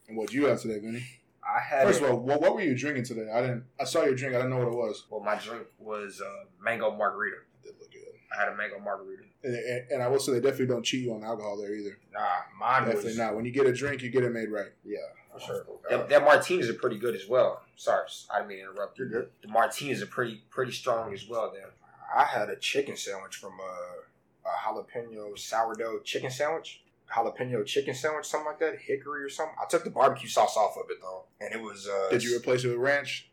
[0.07, 1.05] And what you have today, Vinny?
[1.43, 3.31] I had First of all, what, what were you drinking today?
[3.33, 3.65] I didn't.
[3.81, 4.35] I saw your drink.
[4.35, 5.05] I didn't know what it was.
[5.11, 7.37] well, my drink was uh, mango margarita.
[7.63, 8.01] It did look good.
[8.35, 9.25] I had a mango margarita.
[9.43, 11.99] And, and, and I will say they definitely don't cheat you on alcohol there either.
[12.13, 12.21] Nah,
[12.59, 13.37] mine Definitely was not.
[13.37, 14.73] When you get a drink, you get it made right.
[14.85, 14.99] Yeah,
[15.33, 15.67] for sure.
[15.91, 17.63] That, that martinis are pretty good as well.
[17.77, 18.99] Sorry, I didn't mean to interrupt.
[18.99, 19.29] You're good.
[19.43, 21.53] The martinis are pretty pretty strong as well.
[21.53, 21.71] There.
[22.15, 26.81] I had a chicken sandwich from a, a jalapeno sourdough chicken sandwich.
[27.13, 29.55] Jalapeno chicken sandwich, something like that, hickory or something.
[29.61, 31.89] I took the barbecue sauce off of it though, and it was.
[31.89, 33.31] Uh, Did you replace it with ranch?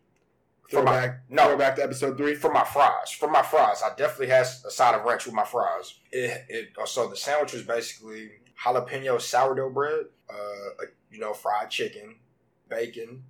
[0.70, 1.20] For my- Throwback.
[1.30, 1.48] no.
[1.48, 2.36] Throwback to episode three.
[2.36, 3.12] for my fries?
[3.12, 5.96] For my fries, I definitely had a side of ranch with my fries.
[6.12, 8.32] It, it so the sandwich was basically
[8.64, 12.16] jalapeno sourdough bread, uh, you know, fried chicken,
[12.70, 13.24] bacon,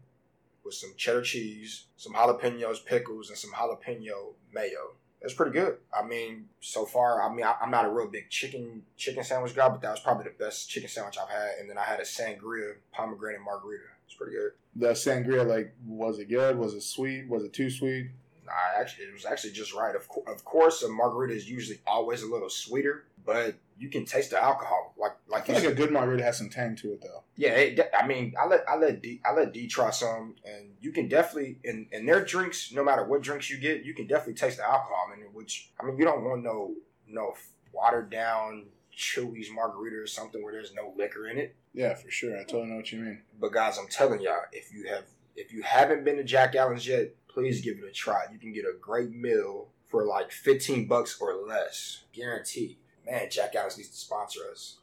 [0.64, 4.96] with some cheddar cheese, some jalapenos, pickles, and some jalapeno mayo.
[5.22, 5.78] That's pretty good.
[5.94, 9.56] I mean, so far, I mean, I, I'm not a real big chicken chicken sandwich
[9.56, 11.60] guy, but that was probably the best chicken sandwich I've had.
[11.60, 13.84] And then I had a sangria pomegranate margarita.
[14.06, 14.52] It's pretty good.
[14.76, 16.58] The sangria, like, was it good?
[16.58, 17.30] Was it sweet?
[17.30, 18.10] Was it too sweet?
[18.46, 19.96] Nah, actually, it was actually just right.
[19.96, 24.06] Of, co- of course, a margarita is usually always a little sweeter, but you can
[24.06, 24.94] taste the alcohol.
[24.98, 27.24] Like, I like feel like a good margarita has some tang to it, though.
[27.36, 27.52] yeah.
[27.52, 30.92] It, I mean, I let I let D I let D try some, and you
[30.92, 34.36] can definitely in in their drinks, no matter what drinks you get, you can definitely
[34.36, 35.34] taste the alcohol in it.
[35.34, 36.76] Which I mean, you don't want no
[37.08, 37.34] no
[37.74, 38.66] watered down
[38.96, 41.56] Chuy's margarita or something where there's no liquor in it.
[41.74, 42.36] Yeah, for sure.
[42.38, 43.22] I totally know what you mean.
[43.40, 46.86] But guys, I'm telling y'all, if you have if you haven't been to Jack Allen's
[46.88, 48.24] yet, please give it a try.
[48.32, 52.78] You can get a great meal for like 15 bucks or less, guaranteed.
[53.06, 54.78] Man, Jack Allen's needs to sponsor us.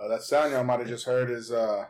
[0.00, 1.86] Uh, that sound y'all might have just heard is uh,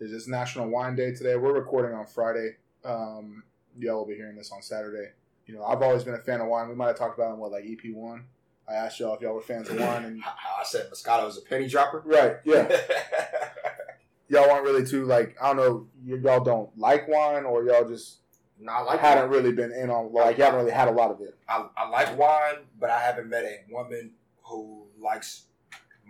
[0.00, 1.34] is this National Wine Day today.
[1.36, 2.56] We're recording on Friday.
[2.84, 3.42] Um,
[3.78, 5.12] y'all will be hearing this on Saturday.
[5.46, 6.68] you know, I've always been a fan of wine.
[6.68, 8.24] We might have talked about it in what like EP one.
[8.68, 10.22] I asked y'all if y'all were fans of wine, and
[10.60, 12.02] I said Moscato is a penny dropper.
[12.04, 12.68] right, yeah,
[14.28, 18.18] y'all weren't really too like I don't know, y'all don't like wine, or y'all just
[18.60, 19.32] not like hadn't wine.
[19.32, 21.34] really been in on like you haven't really had a lot of it.
[21.48, 24.10] I, I like wine, but I haven't met a woman
[24.42, 25.44] who likes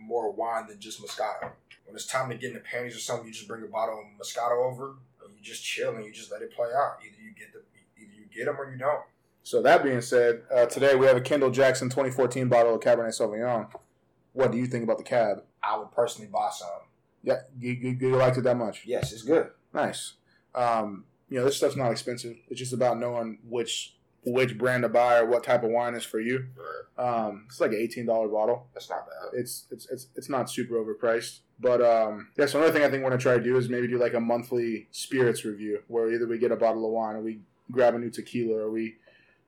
[0.05, 1.51] more wine than just Moscato.
[1.85, 3.99] When it's time to get in the panties or something, you just bring a bottle
[3.99, 6.99] of Moscato over and you just chill and you just let it play out.
[7.05, 7.61] Either you get the
[8.01, 9.03] either you get them or you don't.
[9.43, 13.19] So that being said, uh, today we have a Kendall Jackson 2014 bottle of Cabernet
[13.19, 13.69] Sauvignon.
[14.33, 15.43] What do you think about the cab?
[15.63, 16.69] I would personally buy some.
[17.23, 18.83] Yeah, you, you, you liked it that much?
[18.87, 19.49] Yes, it's good.
[19.73, 20.15] Nice.
[20.55, 22.37] Um, you know, this stuff's not expensive.
[22.49, 23.94] It's just about knowing which
[24.27, 26.47] which brand to buy or what type of wine is for you.
[26.97, 28.69] Um, it's like an eighteen dollar bottle.
[28.73, 29.39] That's not bad.
[29.39, 31.41] It's it's it's it's not super overpriced.
[31.61, 33.89] But um, yeah, so another thing I think we're gonna try to do is maybe
[33.89, 37.21] do like a monthly spirits review where either we get a bottle of wine or
[37.21, 38.97] we grab a new tequila or we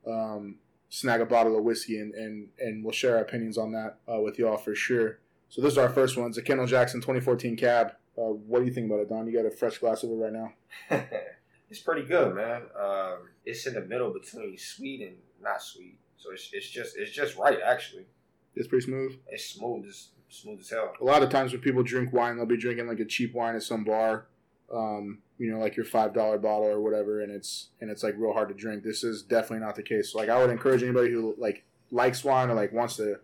[0.06, 0.56] um,
[0.88, 4.20] snag a bottle of whiskey and, and, and we'll share our opinions on that uh,
[4.20, 5.18] with y'all for sure.
[5.48, 6.28] So this is our first one.
[6.28, 7.92] It's a Kendall Jackson 2014 cab.
[8.18, 9.26] Uh, what do you think about it, Don?
[9.26, 10.52] You got a fresh glass of it right now.
[11.70, 12.62] it's pretty good, man.
[12.80, 17.10] Um, it's in the middle between sweet and not sweet, so it's, it's just it's
[17.12, 17.58] just right.
[17.64, 18.06] Actually,
[18.54, 19.16] It's pretty smooth.
[19.28, 20.92] it's smooth as smooth as hell.
[21.00, 23.54] A lot of times when people drink wine, they'll be drinking like a cheap wine
[23.56, 24.26] at some bar,
[24.72, 28.14] um, you know, like your five dollar bottle or whatever, and it's and it's like
[28.16, 28.82] real hard to drink.
[28.82, 30.12] This is definitely not the case.
[30.12, 33.18] So, like I would encourage anybody who like likes wine or like wants to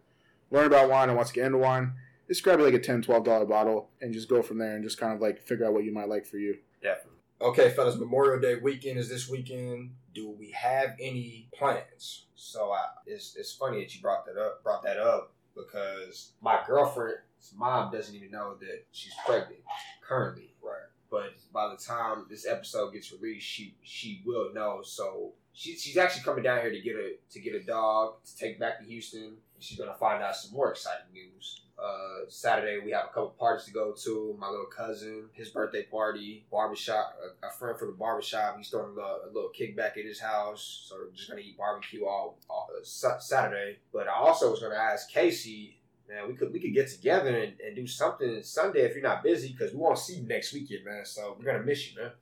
[0.51, 1.95] learn about wine and wants to get into wine,
[2.29, 4.99] just grab like a 10 12 dollar bottle and just go from there and just
[4.99, 6.59] kind of like figure out what you might like for you.
[6.83, 7.12] Definitely.
[7.43, 9.97] Okay, fellas, Memorial Day weekend is this weekend.
[10.15, 12.27] Do we have any plans?
[12.37, 16.61] So I, it's it's funny that you brought that up brought that up because my
[16.65, 17.19] girlfriend's
[17.57, 19.59] mom doesn't even know that she's pregnant
[20.07, 20.55] currently.
[20.63, 20.87] Right.
[21.11, 24.83] But by the time this episode gets released, she she will know.
[24.85, 28.37] So she, she's actually coming down here to get a to get a dog to
[28.37, 29.33] take back to Houston.
[29.59, 31.62] She's gonna find out some more exciting news.
[31.83, 34.37] Uh, Saturday we have a couple parties to go to.
[34.39, 37.17] My little cousin, his birthday party, barbershop.
[37.43, 38.57] A, a friend from the barbershop.
[38.57, 40.87] He's throwing a little, a little kickback at his house.
[40.89, 43.79] So we're just gonna eat barbecue all, all uh, Saturday.
[43.93, 45.79] But I also was gonna ask Casey
[46.13, 49.23] man, we could we could get together and, and do something Sunday if you're not
[49.23, 51.05] busy because we won't see you next weekend, man.
[51.05, 52.13] So we're gonna miss you, man.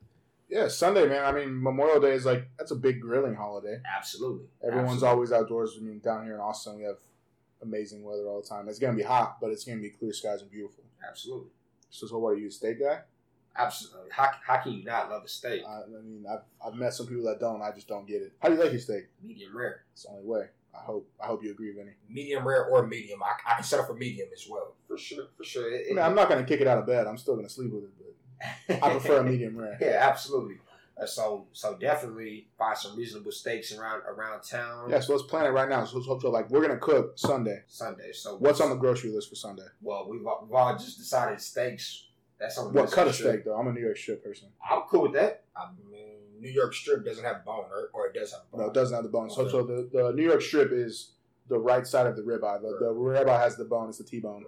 [0.49, 1.23] Yeah, Sunday, man.
[1.23, 3.79] I mean, Memorial Day is like that's a big grilling holiday.
[3.97, 4.45] Absolutely.
[4.61, 5.09] Everyone's Absolutely.
[5.09, 5.77] always outdoors.
[5.79, 6.97] I mean, down here in Austin, we have
[7.61, 8.67] amazing weather all the time.
[8.69, 10.83] It's gonna be hot, but it's gonna be clear skies and beautiful.
[11.07, 11.49] absolutely,
[11.89, 13.01] So, so what are you, a steak guy?
[13.55, 14.09] absolutely.
[14.11, 15.61] How, how can you not love a steak?
[15.67, 17.61] I, I mean, I've, I've met some people that don't.
[17.61, 18.33] I just don't get it.
[18.39, 19.07] How do you like your steak?
[19.21, 19.83] Medium rare.
[19.93, 20.45] It's the only way.
[20.73, 21.09] I hope.
[21.21, 21.91] I hope you agree, Vinny.
[22.09, 23.21] Medium rare or medium?
[23.21, 24.73] I, I can settle for medium as well.
[24.87, 25.69] For sure, for sure.
[25.71, 27.07] It- I mean, I'm not gonna kick it out of bed.
[27.07, 27.89] I'm still gonna sleep with it,
[28.67, 29.77] but I prefer a medium rare.
[29.81, 30.55] yeah, absolutely.
[31.05, 34.89] So so definitely find some reasonable steaks around around town.
[34.89, 35.85] Yeah, so let's plan it right now.
[35.85, 37.63] So, so, so like, we're gonna cook Sunday.
[37.67, 38.11] Sunday.
[38.13, 39.63] So What's on the grocery list for Sunday?
[39.81, 42.07] Well, we've all, we've all just decided steaks.
[42.39, 43.55] That's on the What cut of steak though?
[43.55, 44.49] I'm a New York strip person.
[44.69, 45.43] I'm cool with that.
[45.55, 48.61] I mean, New York strip doesn't have bone, or, or it does have bone.
[48.61, 49.29] No, it doesn't have the bone.
[49.29, 49.51] So, Okay.
[49.51, 51.11] so the, the New York strip is
[51.49, 52.61] the right side of the ribeye.
[52.61, 53.89] The, the ribeye has the bone.
[53.89, 54.43] It's the T-bone.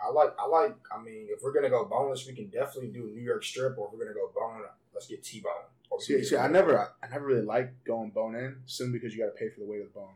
[0.00, 0.76] I like, I like.
[0.94, 3.86] I mean, if we're gonna go boneless, we can definitely do New York strip, or
[3.86, 4.60] if we're gonna go bone,
[4.92, 5.52] let's get T-bone.
[6.00, 9.26] See, see, I never, I never really liked going bone in, simply because you got
[9.30, 10.14] to pay for the weight of the bone.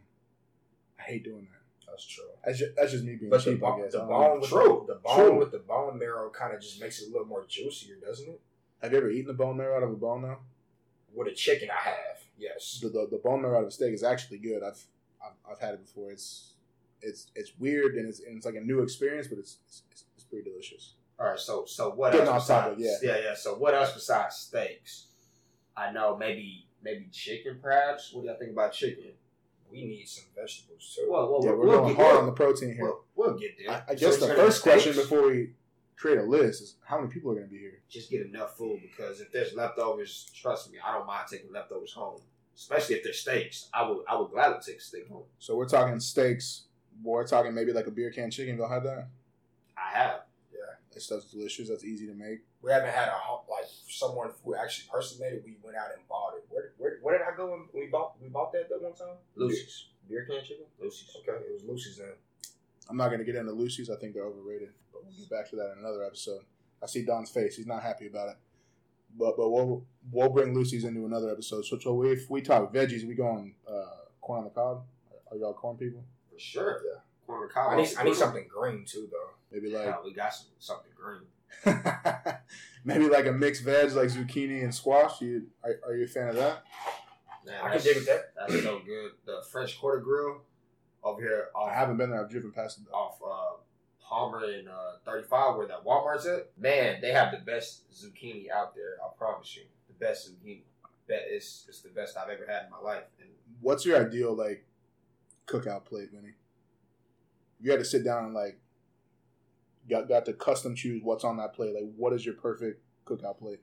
[0.99, 1.59] I hate doing that.
[1.91, 2.25] That's true.
[2.45, 3.93] That's just, that's just me being But the, cheap, I bone, guess.
[3.93, 4.85] the bone, with True.
[4.87, 5.39] the, the bone True.
[5.39, 8.41] with the bone marrow kind of just makes it a little more juicier, doesn't it?
[8.83, 10.39] Have you ever eaten the bone marrow out of a bone though?
[11.15, 12.23] With a chicken, I have.
[12.39, 12.79] Yes.
[12.83, 14.63] The, the, the bone marrow out of a steak is actually good.
[14.63, 14.81] I've,
[15.25, 16.13] I've, I've had it before.
[16.13, 16.53] It's
[17.01, 19.83] it's it's weird and it's and it's like a new experience, but it's it's,
[20.17, 20.95] it's, pretty delicious.
[21.19, 23.93] All right, so so what Getting else off topic, besides yeah yeah so what else
[23.95, 25.07] besides steaks?
[25.79, 28.13] I know maybe maybe chicken perhaps.
[28.13, 29.13] What do y'all think about chicken?
[29.71, 31.09] We need some vegetables too.
[31.11, 32.85] Well, well yeah, we'll, we're we'll going get hard we'll, on the protein here.
[32.85, 33.71] we'll, we'll get there.
[33.71, 35.09] I, I guess it's the first question steaks.
[35.09, 35.51] before we
[35.97, 37.81] create a list is how many people are going to be here.
[37.91, 41.93] just get enough food because if there's leftovers, trust me, I don't mind taking leftovers
[41.93, 42.21] home.
[42.57, 45.23] Especially if they're steaks, I would I would gladly take a steak home.
[45.39, 46.65] So we're talking steaks.
[47.05, 48.57] We're talking maybe like a beer can chicken.
[48.57, 49.09] Y'all had that?
[49.77, 50.21] I have.
[50.99, 51.69] That stuff's delicious.
[51.69, 52.41] That's easy to make.
[52.61, 55.43] we haven't had a like someone who actually personally made it.
[55.45, 56.45] We went out and bought it.
[56.49, 59.15] Where, where, where did I go when we bought we bought that that one time?
[59.37, 60.65] Lucy's beer can chicken.
[60.81, 61.17] Lucy's.
[61.21, 62.15] Okay, it was Lucy's then.
[62.91, 63.91] I'm not going to get into Lucy's.
[63.91, 64.71] I think they're overrated.
[64.93, 66.41] But we'll get back to that in another episode.
[66.83, 67.55] I see Don's face.
[67.55, 68.37] He's not happy about it.
[69.17, 71.65] But but we'll we'll bring Lucy's into another episode.
[71.65, 73.85] So, so if we talk veggies, we going uh,
[74.21, 74.83] corn on the cob.
[75.31, 76.03] Are y'all corn people?
[76.33, 76.83] For sure.
[76.85, 77.01] Yeah.
[77.29, 77.73] Corn on the cob.
[77.73, 79.31] I need I need something green too though.
[79.53, 81.23] Maybe like Yeah, we got some something green.
[82.85, 85.21] maybe like a mixed veg like zucchini and squash.
[85.21, 86.65] You are, are you a fan of that?
[87.47, 88.33] Man, I can dig with that.
[88.37, 89.13] That's so good.
[89.27, 90.41] The French Quarter Grill
[91.05, 92.21] over here off I haven't been there.
[92.21, 92.97] I've driven past it though.
[92.97, 93.61] off uh,
[94.03, 96.51] Palmer and uh, 35 where that Walmart's at.
[96.59, 98.97] Man, they have the best zucchini out there.
[99.05, 100.63] I promise you, the best zucchini.
[101.09, 103.05] That is, it's it's the best I've ever had in my life.
[103.21, 104.67] And What's your ideal like
[105.47, 106.35] cookout plate, Vinny?
[107.59, 108.59] If you had to sit down and like
[109.89, 111.75] got got to custom choose what's on that plate.
[111.75, 113.61] Like, what is your perfect cookout plate?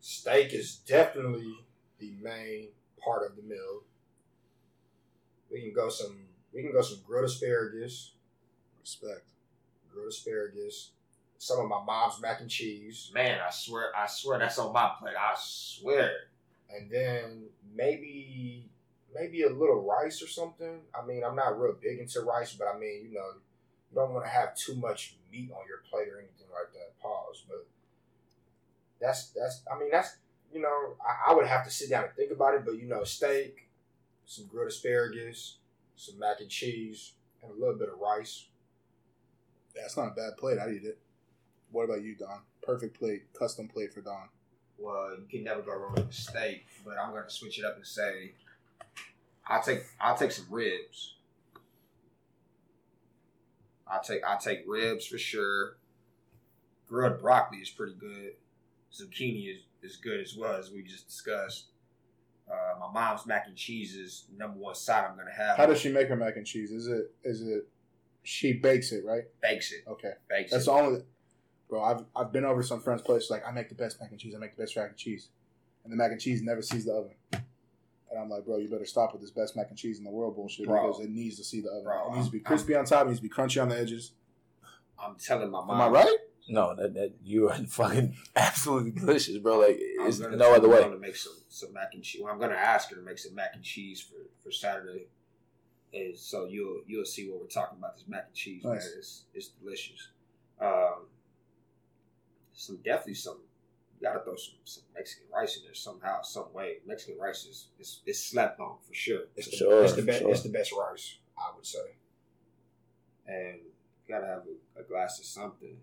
[0.00, 1.54] Steak is definitely
[1.98, 2.68] the main
[3.02, 3.82] part of the meal.
[5.50, 6.18] We can go some.
[6.52, 8.12] We can go some grilled asparagus,
[8.80, 9.22] Respect.
[9.92, 10.90] grilled asparagus.
[11.38, 14.92] Some of my mom's mac and cheese, man, I swear, I swear that's on my
[14.98, 15.14] plate.
[15.18, 16.10] I swear.
[16.70, 18.64] and then maybe
[19.14, 20.80] maybe a little rice or something.
[20.94, 23.30] I mean, I'm not real big into rice, but I mean, you know,
[23.90, 26.98] you don't want to have too much meat on your plate or anything like that.
[27.00, 27.66] Pause, but
[29.00, 29.62] that's that's.
[29.72, 30.16] I mean, that's
[30.52, 32.88] you know, I, I would have to sit down and think about it, but you
[32.88, 33.68] know, steak,
[34.24, 35.58] some grilled asparagus,
[35.96, 38.46] some mac and cheese, and a little bit of rice.
[39.74, 40.58] That's not a bad plate.
[40.58, 40.98] I'd eat it.
[41.72, 42.40] What about you, Don?
[42.62, 44.28] Perfect plate, custom plate for Don.
[44.78, 47.76] Well, you can never go wrong with a steak, but I'm gonna switch it up
[47.76, 48.32] and say,
[49.46, 51.14] I'll take I'll take some ribs.
[53.86, 55.76] I'll take I'll take ribs for sure.
[56.88, 58.32] Grilled broccoli is pretty good.
[58.92, 61.66] Zucchini is, is good as well as we just discussed.
[62.50, 65.56] Uh, my mom's mac and cheese is number one side I'm gonna have.
[65.56, 66.70] How does she make her mac and cheese?
[66.70, 67.66] Is it is it
[68.22, 69.24] she bakes it, right?
[69.42, 69.84] bakes it?
[69.88, 70.12] Okay.
[70.28, 70.66] Bakes That's it.
[70.66, 71.00] the only
[71.68, 74.10] bro, I've I've been over to some friends' place like I make the best mac
[74.10, 75.28] and cheese, I make the best mac and cheese.
[75.84, 77.12] And the mac and cheese never sees the oven.
[78.14, 80.10] And I'm like, bro, you better stop with this best mac and cheese in the
[80.10, 80.86] world bullshit Bro.
[80.86, 81.84] because it needs to see the oven.
[81.84, 83.68] Bro, it needs to be I'm- crispy on top, it needs to be crunchy on
[83.68, 84.12] the edges.
[84.98, 85.80] I'm telling my mom.
[85.80, 86.16] Am I right?
[86.48, 89.58] No, that, that you are fucking absolutely delicious, bro.
[89.58, 90.76] Like I'm it's no other way.
[90.78, 92.20] I'm gonna make some some mac and cheese.
[92.22, 95.06] Well, I'm gonna ask her to make some mac and cheese for for Saturday,
[95.92, 97.96] and so you'll you'll see what we're talking about.
[97.96, 100.08] This mac and cheese, man, it's it's delicious.
[100.60, 101.06] Um,
[102.52, 103.38] some definitely some.
[104.04, 106.76] Gotta throw some, some Mexican rice in there somehow, some way.
[106.86, 110.18] Mexican rice is is, is slept on for sure, It's the, Sure, it's the best.
[110.20, 110.30] sure.
[110.30, 111.96] It's the best rice, I would say.
[113.26, 114.42] and you gotta have
[114.76, 115.76] a, a glass of something.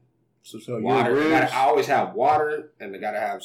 [0.43, 1.13] So, so water.
[1.13, 3.41] ribs, gotta- I always have water, and they gotta have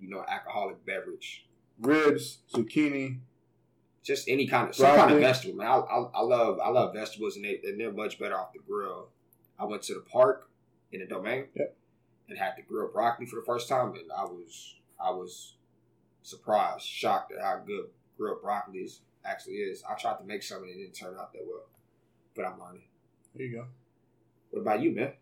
[0.00, 1.46] you know alcoholic beverage.
[1.80, 3.18] ribs, zucchini.
[4.04, 5.66] just any kind of some kind of vegetable, man.
[5.66, 8.60] I, I, I love I love vegetables, and they and they're much better off the
[8.60, 9.08] grill.
[9.58, 10.48] I went to the park
[10.92, 11.76] in the domain, Yep.
[12.32, 15.56] And had to grill broccoli for the first time, and I was I was
[16.22, 19.84] surprised, shocked at how good grilled broccoli is, actually is.
[19.88, 21.66] I tried to make some and it didn't turn out that well,
[22.34, 22.84] but I'm learning.
[23.34, 23.66] There you go.
[24.50, 25.12] What about you, man?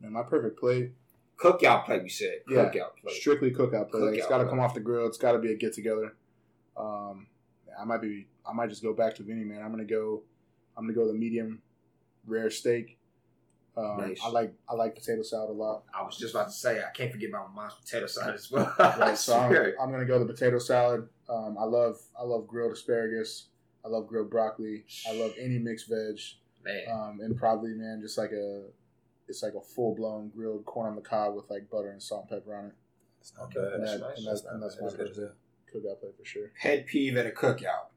[0.00, 0.92] Man, my perfect plate.
[1.36, 2.40] Cookout plate, you said.
[2.48, 2.64] Yeah.
[2.64, 3.16] Cookout plate.
[3.16, 4.02] Strictly cookout plate.
[4.02, 5.06] Like, it's Cookout got to come off the grill.
[5.06, 6.14] It's got to be a get together.
[6.76, 7.26] Um,
[7.78, 8.26] I might be.
[8.48, 9.62] I might just go back to Vinny, man.
[9.62, 10.22] I'm gonna go.
[10.76, 11.60] I'm gonna go the medium
[12.26, 12.95] rare steak.
[13.76, 14.20] Um, Nice.
[14.24, 15.84] I like I like potato salad a lot.
[15.94, 18.50] I was just about to say I can't forget about my mom's potato salad as
[18.50, 18.74] well.
[18.78, 21.08] Right, so I'm, I'm gonna go the potato salad.
[21.28, 23.48] Um, I love I love grilled asparagus.
[23.84, 24.84] I love grilled broccoli.
[25.08, 26.18] I love any mixed veg.
[26.90, 28.64] Um, and probably man, just like a
[29.28, 32.26] it's like a full blown grilled corn on the cob with like butter and salt
[32.30, 32.72] and pepper on it.
[33.20, 33.72] It's not Okay, bad.
[33.74, 34.18] And, that's that, nice.
[34.18, 35.32] and that's, That's and that's my good
[35.74, 36.50] cookout plate for sure.
[36.58, 37.90] Head peeve at a cookout.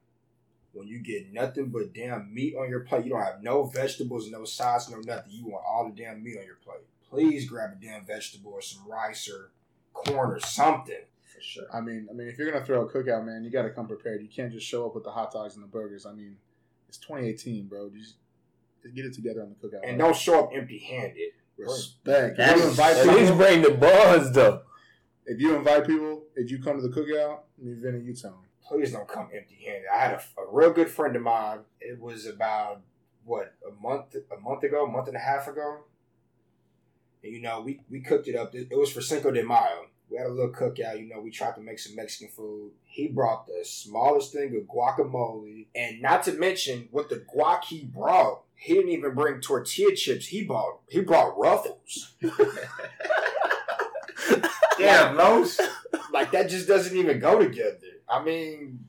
[0.72, 4.30] When you get nothing but damn meat on your plate, you don't have no vegetables,
[4.30, 5.32] no sauce, no nothing.
[5.32, 6.82] You want all the damn meat on your plate.
[7.10, 9.50] Please grab a damn vegetable or some rice or
[9.92, 10.94] corn or something.
[11.24, 11.64] for sure.
[11.74, 13.88] I mean, I mean, if you're gonna throw a cookout, man, you got to come
[13.88, 14.22] prepared.
[14.22, 16.06] You can't just show up with the hot dogs and the burgers.
[16.06, 16.36] I mean,
[16.88, 17.90] it's 2018, bro.
[17.90, 18.14] Just,
[18.82, 19.80] just get it together on the cookout.
[19.82, 21.32] And don't show up empty handed.
[21.58, 22.32] respect.
[22.32, 24.62] If That's- you invite At least people, bring the buns though.
[25.26, 28.40] if you invite people, if you come to the cookout, me, Vinny, you tell them.
[28.66, 29.88] Please don't come empty handed.
[29.92, 31.60] I had a, a real good friend of mine.
[31.80, 32.82] It was about
[33.24, 35.84] what a month a month ago, a month and a half ago.
[37.22, 38.54] And you know, we, we cooked it up.
[38.54, 39.86] It was for Cinco de Mayo.
[40.10, 40.98] We had a little cookout.
[40.98, 42.72] You know, we tried to make some Mexican food.
[42.84, 47.84] He brought the smallest thing of guacamole, and not to mention what the guac he
[47.84, 48.42] brought.
[48.56, 50.26] He didn't even bring tortilla chips.
[50.26, 52.14] He bought he brought ruffles.
[54.78, 55.60] Damn, Los.
[56.12, 57.78] Like that just doesn't even go together.
[58.08, 58.86] I mean,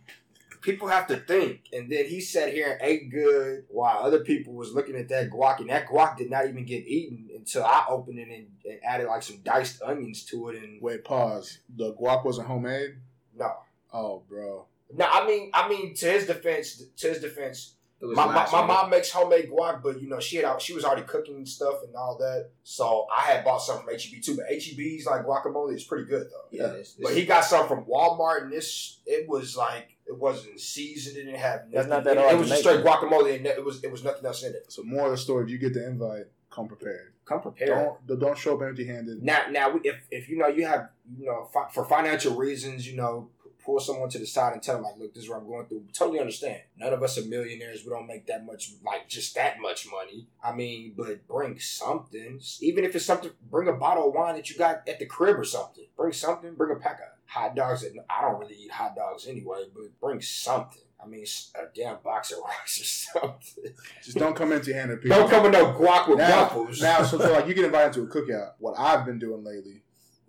[0.62, 1.62] people have to think.
[1.74, 5.30] And then he sat here and ate good while other people was looking at that
[5.30, 8.80] guac, and that guac did not even get eaten until I opened it and, and
[8.84, 10.62] added like some diced onions to it.
[10.62, 11.60] And Wait, pause.
[11.76, 12.96] The guac wasn't homemade.
[13.38, 13.52] no,
[13.94, 14.66] Oh, bro.
[14.96, 18.90] no, I mean, I mean, to his defense, to his defense, My, my, my mom
[18.90, 21.96] makes homemade guac, but you know she had out, she was already cooking stuff and
[21.96, 22.50] all that.
[22.64, 24.36] So I had bought some from HEB too.
[24.38, 26.46] But HEB's like guacamole is pretty good though.
[26.50, 30.60] Yeah, it's, But he got some from Walmart, and this it was like it wasn't
[30.60, 31.18] seasoned.
[31.18, 31.90] It didn't have It's nothing.
[31.90, 32.22] not that in it.
[32.22, 34.54] hard It was just make, straight guacamole, and it was it was nothing else in
[34.54, 34.72] it.
[34.72, 37.14] So more of the story: if you get the invite, come prepared.
[37.26, 37.96] Come prepared.
[38.08, 39.22] Don't don't show up empty-handed.
[39.22, 42.98] Now, now, if if you know you have you know fi- for financial reasons, you
[42.98, 43.30] know,
[43.64, 45.66] pull someone to the side and tell them like, look, this is what I'm going
[45.66, 45.84] through.
[45.94, 46.62] Totally understand.
[46.78, 47.84] None of us are millionaires.
[47.84, 50.28] We don't make that much, like just that much money.
[50.44, 53.32] I mean, but bring something, even if it's something.
[53.50, 55.86] Bring a bottle of wine that you got at the crib or something.
[55.96, 56.54] Bring something.
[56.56, 57.82] Bring a pack of hot dogs.
[57.82, 60.82] That I don't really eat hot dogs anyway, but bring something.
[61.04, 63.74] I mean, a damn box of rocks or something.
[64.04, 65.02] Just don't come empty-handed.
[65.02, 65.18] People.
[65.18, 66.82] Don't come with no guac with now, waffles.
[66.82, 68.52] now, so, so like you get invited to a cookout.
[68.60, 69.81] What I've been doing lately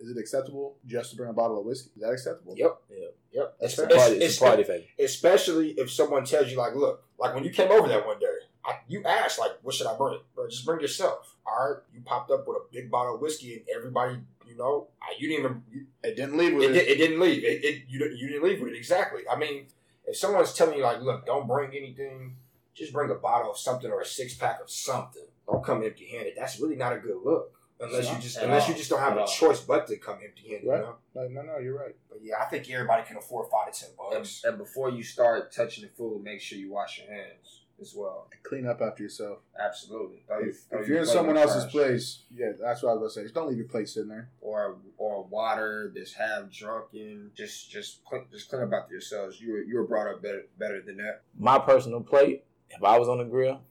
[0.03, 1.91] is it acceptable just to bring a bottle of whiskey?
[1.95, 2.53] Is that acceptable?
[2.57, 2.77] Yep.
[2.89, 3.15] Yep.
[3.33, 3.55] Yep.
[3.61, 3.93] It's party.
[3.95, 4.83] it's- It's a party favor.
[4.99, 8.25] especially if someone tells you like, look, like when you came over that one day,
[8.65, 10.19] I, you asked like, what should I bring?
[10.35, 11.35] Bro, just bring yourself.
[11.45, 14.87] All right, you popped up with a big bottle of whiskey, and everybody, you know,
[15.01, 15.63] I, you didn't even.
[15.71, 16.87] You, It didn't leave with it, it.
[16.87, 17.43] it didn't leave.
[17.43, 19.23] It, it you didn't you didn't leave with it exactly.
[19.29, 19.65] I mean,
[20.05, 22.37] if someone's telling you like, look, don't bring anything,
[22.73, 25.23] just bring a bottle of something or a six pack of something.
[25.45, 26.33] Don't come empty handed.
[26.37, 27.53] That's really not a good look.
[27.83, 28.69] Unless you just unless all.
[28.69, 29.27] you just don't have At a all.
[29.27, 30.67] choice but to come empty handed.
[30.67, 30.77] Right.
[30.79, 30.95] You know?
[31.13, 31.95] Like, no, no, you're right.
[32.09, 34.43] But yeah, I think everybody can afford five to ten bucks.
[34.43, 38.29] and before you start touching the food, make sure you wash your hands as well.
[38.43, 39.39] Clean up after yourself.
[39.59, 40.23] Absolutely.
[40.27, 41.71] Throw your- If, throw if you're in someone else's trash.
[41.71, 43.21] place, yeah, that's what I was gonna say.
[43.23, 44.29] Just don't leave your plate sitting there.
[44.41, 49.41] or or water that's half drunken, just just clean, just clean up after yourselves.
[49.41, 51.21] You were you were brought up better better than that.
[51.37, 53.61] My personal plate, if I was on the grill,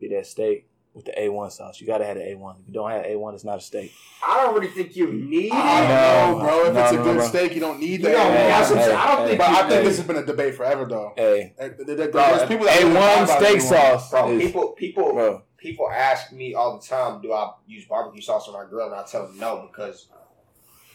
[0.00, 0.67] be that steak
[0.98, 1.80] with the A1 sauce.
[1.80, 2.60] You gotta have the A1.
[2.60, 3.92] If you don't have A1, it's not a steak.
[4.26, 5.88] I don't really think you need I it.
[5.88, 6.64] don't know, bro.
[6.66, 7.26] If No, it's a no, good bro.
[7.28, 8.12] steak, you don't need You that.
[8.12, 8.94] know, Hey, that's what I'm hey.
[8.94, 10.84] I don't hey, think but you I think need this has been a debate forever,
[10.84, 11.12] though.
[11.16, 14.10] Hey, there- there- Bro, There's people that A1 steak sauce.
[14.10, 15.42] Bro, is- people people bro.
[15.56, 18.86] people ask me all the time, do I use barbecue sauce on my grill?
[18.86, 20.08] And I tell them no because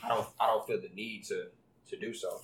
[0.04, 1.48] I don't I don't feel the need to
[1.90, 2.42] to do so.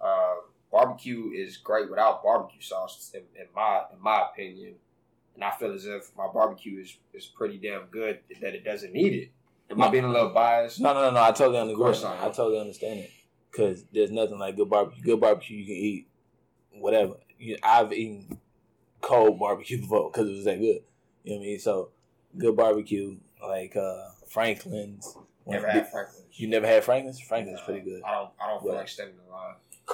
[0.00, 0.34] Uh,
[0.70, 4.74] barbecue is great without barbecue sauce, in, in my in my opinion.
[5.36, 8.92] And I feel as if my barbecue is is pretty damn good that it doesn't
[8.92, 9.30] need it.
[9.70, 10.80] Am I being a little biased?
[10.80, 11.22] No, no, no, no.
[11.22, 11.78] I totally understand.
[11.78, 12.24] course I am.
[12.24, 13.10] I totally understand it.
[13.50, 15.02] Because there's nothing like good barbecue.
[15.02, 16.08] Good barbecue, you can eat
[16.72, 17.14] whatever.
[17.38, 18.38] You, I've eaten
[19.02, 20.82] cold barbecue before because it was that good.
[21.24, 21.58] You know what I mean?
[21.58, 21.90] So,
[22.38, 25.16] good barbecue, like uh, Franklin's.
[25.46, 26.24] Never had Franklin's.
[26.32, 27.20] You never had Franklin's?
[27.20, 28.02] Franklin's pretty good.
[28.04, 28.78] I don't I don't feel Yeah.
[28.78, 29.32] like standing in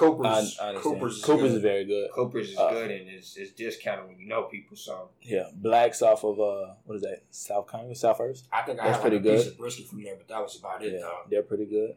[0.01, 0.11] line.
[0.11, 0.29] Cooper's, I,
[0.65, 0.77] I understand.
[0.83, 2.11] Cooper's, Cooper's, is is very good.
[2.11, 4.75] Cooper's is Uh, good and it's, it's discounted when you know people.
[4.75, 7.21] So Yeah, Black's off of uh, what is that?
[7.31, 8.47] South Congress, South First.
[8.51, 9.51] I think I That's had like pretty a piece good.
[9.53, 10.93] of brisket from there, but that was about it.
[10.93, 11.17] Yeah, though.
[11.29, 11.95] they're pretty good.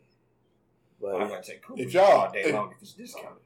[1.00, 3.38] But I'm gonna take Cooper's If y'all- all day if- long if it's discounted.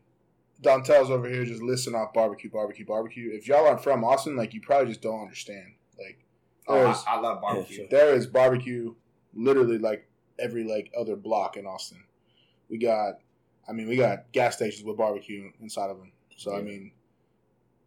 [0.62, 3.30] Dontel's over here just listing off barbecue, barbecue, barbecue.
[3.32, 5.72] If y'all aren't from Austin, like you probably just don't understand.
[5.98, 6.18] Like
[6.68, 7.76] Oh, I, I love barbecue.
[7.76, 7.86] sure.
[7.90, 8.94] there is barbecue
[9.32, 10.07] literally like
[10.38, 12.05] every like other block in Austin.
[12.68, 13.20] We got,
[13.70, 16.10] I mean, we got gas stations with barbecue inside of them.
[16.36, 16.90] So I mean,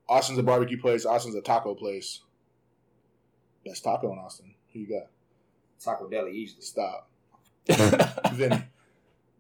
[0.08, 1.06] Austin's a barbecue place.
[1.06, 2.22] Austin's a taco place.
[3.66, 4.54] Best taco in Austin.
[4.72, 5.08] Who you got?
[5.84, 6.62] Taco Deli easily.
[6.62, 7.10] Stop,
[8.34, 8.64] Vinny.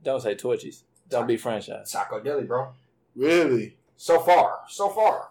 [0.04, 0.84] don't say Torchy's.
[1.10, 1.92] Don't be franchise.
[1.92, 2.70] Taco Deli, bro.
[3.16, 3.78] Really?
[3.96, 5.30] So far, so far,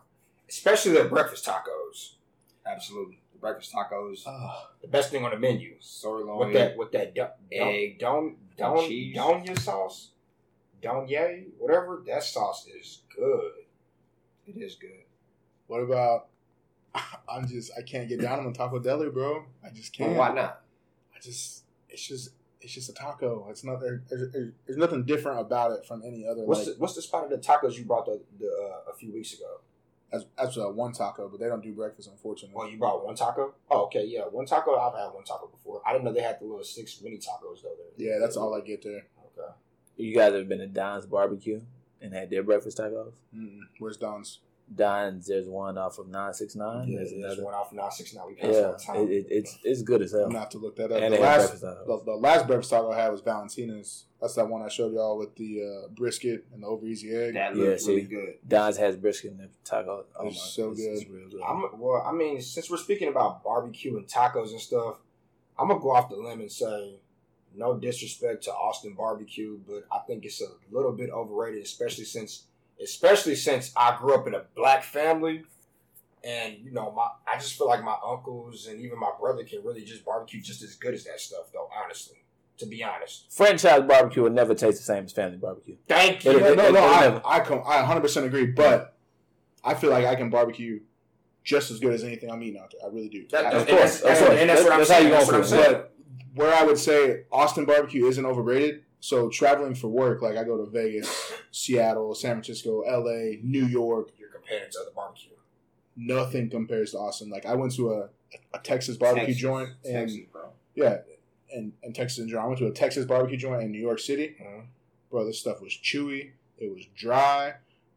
[0.48, 2.12] especially the breakfast tacos.
[2.66, 3.18] Absolutely.
[3.34, 7.14] The breakfast tacos, Oh, The best thing on the menu sirloin, with that with that
[7.14, 9.16] don, egg, don, and don, cheese.
[9.16, 10.11] Doña sauce,
[10.82, 12.02] Doña, whatever.
[12.06, 13.52] That sauce is good.
[14.46, 15.04] It is good.
[15.66, 16.28] what about?
[17.28, 19.44] I'm just I can't get down on the taco deli, bro.
[19.64, 20.16] I just can't.
[20.16, 20.62] why not?
[21.14, 22.30] I just it's just
[22.60, 23.46] it's just a taco.
[23.50, 24.02] It's not there.
[24.08, 26.44] There's, there's, there's nothing different about it from any other.
[26.44, 28.94] What's like, the, what's the spot of the tacos you brought the, the uh, a
[28.94, 29.60] few weeks ago?
[30.12, 32.54] that's that's uh, one taco, but they don't do breakfast, unfortunately.
[32.58, 33.54] Oh, you brought one taco?
[33.70, 34.76] Oh, okay, yeah, one taco.
[34.76, 35.80] I've had one taco before.
[35.86, 37.74] I didn't know they had the little six mini tacos though.
[37.96, 38.06] There.
[38.06, 39.06] yeah, that's all I get there.
[39.38, 39.52] Okay.
[39.96, 41.60] You guys have been to Don's Barbecue
[42.00, 43.12] and had their breakfast tacos?
[43.36, 43.60] Mm-mm.
[43.78, 44.40] Where's Don's?
[44.74, 46.88] Don's, there's one off of 969.
[46.88, 47.44] Yeah, there's there's another.
[47.44, 48.26] one off of 969.
[48.26, 48.96] We passed Yeah, all the time.
[48.96, 50.22] it, it, it's it's good as hell.
[50.22, 51.02] I'm gonna have to look that up.
[51.02, 54.04] And The last, breakfast the, the last breakfast taco I had was Valentina's.
[54.20, 57.34] That's that one I showed y'all with the uh, brisket and the over easy egg.
[57.34, 58.34] That Yeah, looks really good.
[58.46, 60.06] Don's has brisket in the taco.
[60.16, 60.92] Oh It's my, so it's, good.
[60.92, 61.42] It's real good.
[61.46, 62.02] I'm well.
[62.06, 65.00] I mean, since we're speaking about barbecue and tacos and stuff,
[65.58, 67.00] I'm gonna go off the limb and say,
[67.56, 72.44] no disrespect to Austin barbecue, but I think it's a little bit overrated, especially since,
[72.82, 75.44] especially since I grew up in a black family,
[76.24, 79.62] and you know, my I just feel like my uncles and even my brother can
[79.64, 81.68] really just barbecue just as good as that stuff, though.
[81.84, 82.16] Honestly,
[82.58, 83.26] to be honest.
[83.32, 85.76] Franchise barbecue will never taste the same as family barbecue.
[85.88, 86.38] Thank But you.
[86.38, 86.84] if no, it- no, no.
[86.86, 88.96] it- I, never- I, com- I 100% agree, but
[89.64, 90.80] I feel like I can barbecue
[91.44, 92.88] just as good as anything I'm eating out there.
[92.88, 93.26] I really do.
[93.30, 94.38] That- Of and course, that's- of course.
[94.40, 95.72] and that's what I'm That's how you That's gonna what I'm saying.
[95.72, 95.91] But
[96.34, 98.82] where I would say Austin barbecue isn't overrated.
[99.00, 104.10] So traveling for work, like I go to Vegas, Seattle, San Francisco, L.A., New York.
[104.18, 105.30] You're comparing to other barbecue.
[105.96, 107.28] Nothing compares to Austin.
[107.28, 108.08] Like I went to a,
[108.54, 109.42] a Texas barbecue Texas.
[109.42, 110.42] joint and Texas, bro.
[110.76, 110.98] yeah,
[111.52, 112.44] and and Texas in general.
[112.44, 114.36] I went to a Texas barbecue joint in New York City.
[114.40, 114.66] Mhm.
[115.10, 116.30] Bro, this stuff was chewy.
[116.58, 117.54] It was dry.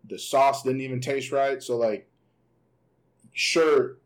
[0.10, 1.62] The sauce didn't even taste right.
[1.64, 2.08] So like,
[3.34, 3.98] sure,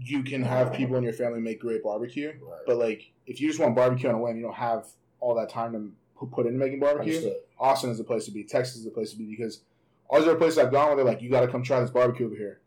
[0.00, 2.60] you can have people in your family make great barbecue, Right.
[2.66, 4.86] but like if you just want barbecue on a whim, you don't have
[5.20, 7.14] all that time to pu- put into making barbecue.
[7.14, 7.36] Understood.
[7.60, 8.42] Austin is the place to be.
[8.42, 9.60] Texas is the place to be because
[10.08, 11.90] all these other places I've gone where they're like, you got to come try this
[11.90, 12.60] barbecue over here.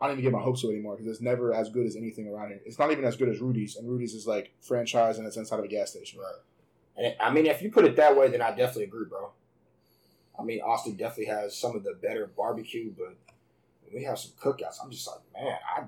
[0.00, 2.26] I don't even get my hopes up anymore because it's never as good as anything
[2.26, 2.60] around here.
[2.66, 5.60] It's not even as good as Rudy's, and Rudy's is like franchise and it's inside
[5.60, 6.18] of a gas station.
[6.18, 6.34] Right.
[6.96, 9.30] And I mean, if you put it that way, then I definitely agree, bro.
[10.38, 13.16] I mean, Austin definitely has some of the better barbecue, but
[13.94, 15.84] we have some cookouts, I'm just like, man, I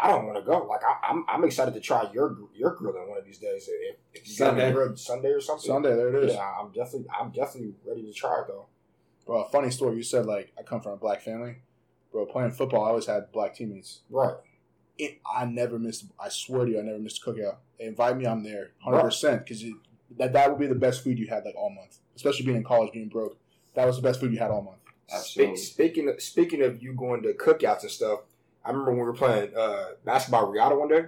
[0.00, 0.66] I don't want to go.
[0.66, 3.68] Like, I, I'm I'm excited to try your gr- your grilling one of these days.
[3.68, 4.68] If, if you Sunday.
[4.68, 5.66] me grilled Sunday or something.
[5.66, 6.34] Sunday, there it is.
[6.34, 8.66] Yeah, I'm definitely I'm definitely ready to try it though.
[9.26, 9.96] Bro, funny story.
[9.96, 11.56] You said like I come from a black family.
[12.12, 14.00] Bro, playing football, I always had black teammates.
[14.08, 14.34] Right.
[14.96, 16.06] It, I never missed.
[16.18, 17.56] I swear to you, I never missed a cookout.
[17.78, 19.62] They invite me, I'm there, hundred percent, because
[20.16, 21.98] that that would be the best food you had like all month.
[22.16, 23.36] Especially being in college, being broke,
[23.74, 24.78] that was the best food you had all month.
[25.24, 28.20] Spe- speaking of, speaking of you going to cookouts and stuff,
[28.68, 31.06] I remember when we were playing uh, basketball Riata one day.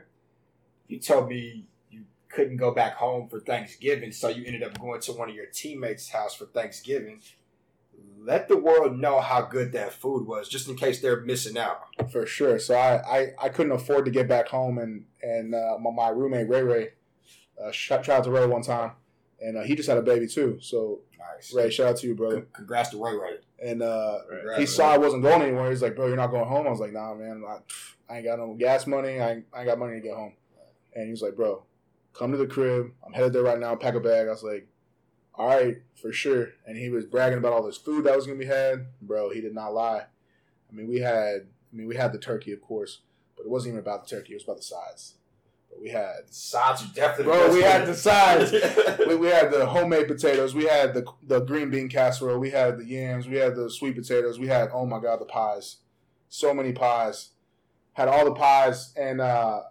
[0.89, 4.99] You told me you couldn't go back home for Thanksgiving, so you ended up going
[5.03, 7.21] to one of your teammates' house for Thanksgiving.
[8.19, 11.83] Let the world know how good that food was, just in case they're missing out.
[12.11, 12.59] For sure.
[12.59, 16.09] So I, I, I couldn't afford to get back home, and and uh, my, my
[16.09, 16.89] roommate Ray Ray,
[17.63, 18.93] uh, shout, out to Ray one time,
[19.39, 20.59] and uh, he just had a baby too.
[20.63, 21.01] So
[21.41, 21.55] Nice.
[21.55, 22.37] Ray, shout out to you, brother.
[22.37, 23.37] Con- Congrats to Ray Ray.
[23.63, 24.67] And uh, Congrats, he Ray.
[24.67, 25.71] saw I wasn't going anywhere.
[25.71, 26.67] He's like, bro, you're not going home.
[26.67, 27.59] I was like, nah, man, I,
[28.13, 29.21] I ain't got no gas money.
[29.21, 30.33] I ain't, I ain't got money to get home.
[30.95, 31.63] And he was like, bro,
[32.15, 32.91] come to the crib.
[33.07, 33.75] I'm headed there right now.
[33.77, 34.27] Pack a bag.
[34.27, 34.67] I was like,
[35.35, 36.49] all right, for sure.
[36.67, 38.87] And he was bragging about all this food that was gonna be had.
[39.01, 40.07] Bro, he did not lie.
[40.71, 43.01] I mean, we had, I mean, we had the turkey, of course,
[43.37, 44.33] but it wasn't even about the turkey.
[44.33, 45.15] It was about the sides.
[45.81, 48.51] We had Sides definitely Bro, we had the sides.
[48.51, 48.99] sides.
[49.07, 50.55] we, we had the homemade potatoes.
[50.55, 52.39] We had the the green bean casserole.
[52.39, 53.27] We had the yams.
[53.27, 54.39] We had the sweet potatoes.
[54.39, 55.77] We had oh my god the pies,
[56.29, 57.31] so many pies.
[57.95, 59.63] Had all the pies, and uh,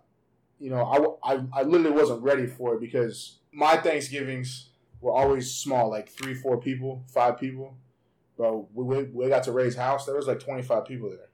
[0.59, 4.69] you know I, I I literally wasn't ready for it because my Thanksgivings
[5.01, 7.77] were always small, like three, four people, five people.
[8.35, 10.05] Bro, we, we, we got to Ray's house.
[10.05, 11.29] There was like twenty five people there,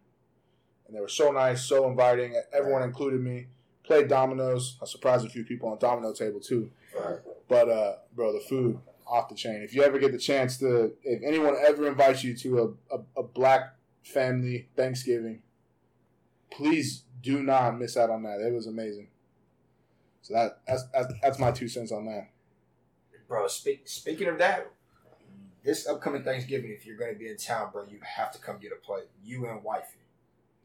[0.87, 2.35] and they were so nice, so inviting.
[2.53, 3.47] Everyone included me.
[3.85, 4.77] Played dominoes.
[4.81, 6.71] I surprised a few people on domino table too.
[6.97, 7.19] Right.
[7.47, 9.61] But uh, bro, the food off the chain.
[9.61, 13.01] If you ever get the chance to, if anyone ever invites you to a, a,
[13.17, 15.41] a black family Thanksgiving,
[16.51, 18.41] please do not miss out on that.
[18.41, 19.09] It was amazing.
[20.21, 22.29] So that that's that's, that's my two cents on that.
[23.27, 24.71] Bro, speak, speaking of that,
[25.63, 28.57] this upcoming Thanksgiving, if you're going to be in town, bro, you have to come
[28.59, 29.05] get a plate.
[29.23, 29.97] You and wifey.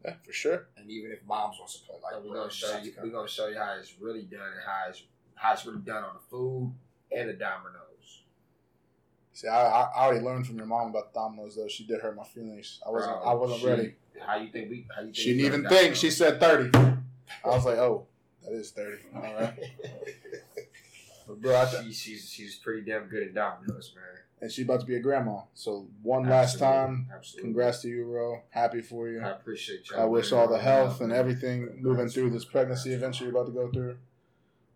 [0.03, 0.67] Yeah, for sure.
[0.77, 2.93] And even if moms wants to play, like, we're gonna show you.
[3.01, 5.03] We're gonna show you how it's really done and how it's
[5.35, 6.73] how it's really done on the food
[7.11, 8.23] and the dominoes.
[9.33, 11.67] See, I, I I already learned from your mom about the dominoes though.
[11.67, 12.79] She did hurt my feelings.
[12.85, 13.95] I wasn't Bro, I wasn't she- ready.
[14.25, 14.85] How you think we?
[14.93, 15.95] How you think She didn't even got think.
[15.95, 16.69] She said thirty.
[16.77, 18.05] I was like, oh,
[18.43, 19.03] that is thirty.
[19.15, 19.53] All right.
[21.27, 24.20] But bro, I th- She, she's she's pretty damn good at dominoes, man.
[24.41, 25.41] And she's about to be a grandma.
[25.53, 27.49] So one last time, Absolutely.
[27.49, 28.41] congrats to you, bro.
[28.49, 29.21] Happy for you.
[29.21, 29.97] I appreciate you.
[29.97, 33.51] I wish all the health and everything moving through this pregnancy adventure you're about to
[33.53, 33.97] go through.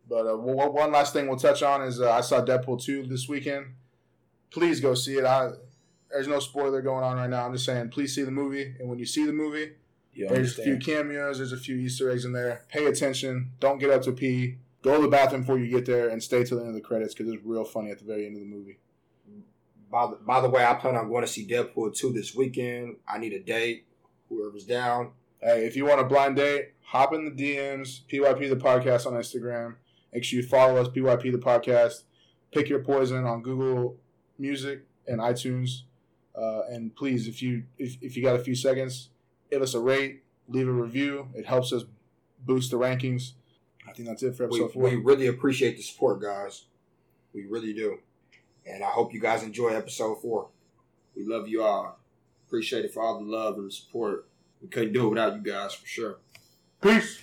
[0.07, 3.07] But uh, one one last thing we'll touch on is uh, I saw Deadpool 2
[3.07, 3.66] this weekend.
[4.51, 5.26] Please go see it.
[5.26, 5.49] I,
[6.11, 7.45] there's no spoiler going on right now.
[7.45, 8.76] I'm just saying, please see the movie.
[8.80, 9.72] And when you see the movie,
[10.13, 12.61] You there's a few cameos, there's a few Easter eggs in there.
[12.70, 13.51] Pay attention.
[13.59, 14.57] Don't get up to pee.
[14.84, 16.82] Go to the bathroom before you get there and stay till the end of the
[16.88, 18.78] credits because it's real funny at the very end of the movie.
[19.92, 22.98] By the, by the way, I plan on going to see Deadpool 2 this weekend.
[23.08, 23.86] I need a date.
[24.30, 25.12] Whoever's down.
[25.42, 29.14] Hey, if you want a blind date, hop in the DMs, PYP the podcast on
[29.14, 29.76] Instagram.
[30.14, 32.04] Make sure you follow us, PYP the podcast.
[32.52, 33.98] Pick your poison on Google
[34.40, 35.82] Music and iTunes.
[36.36, 39.10] Uh, and please, if you if, if you got a few seconds,
[39.52, 41.28] give us a rate, leave a review.
[41.34, 41.84] It helps us
[42.46, 43.34] boost the rankings.
[43.88, 44.84] I think that's it for We, four.
[44.84, 46.66] we really appreciate the support, guys.
[47.34, 48.00] We really do.
[48.66, 50.47] And I hope you guys enjoy episode 4.
[51.16, 51.99] We love you all.
[52.47, 54.28] Appreciate it for all the love and support.
[54.61, 56.18] We couldn't do it without you guys for sure.
[56.82, 57.22] Peace.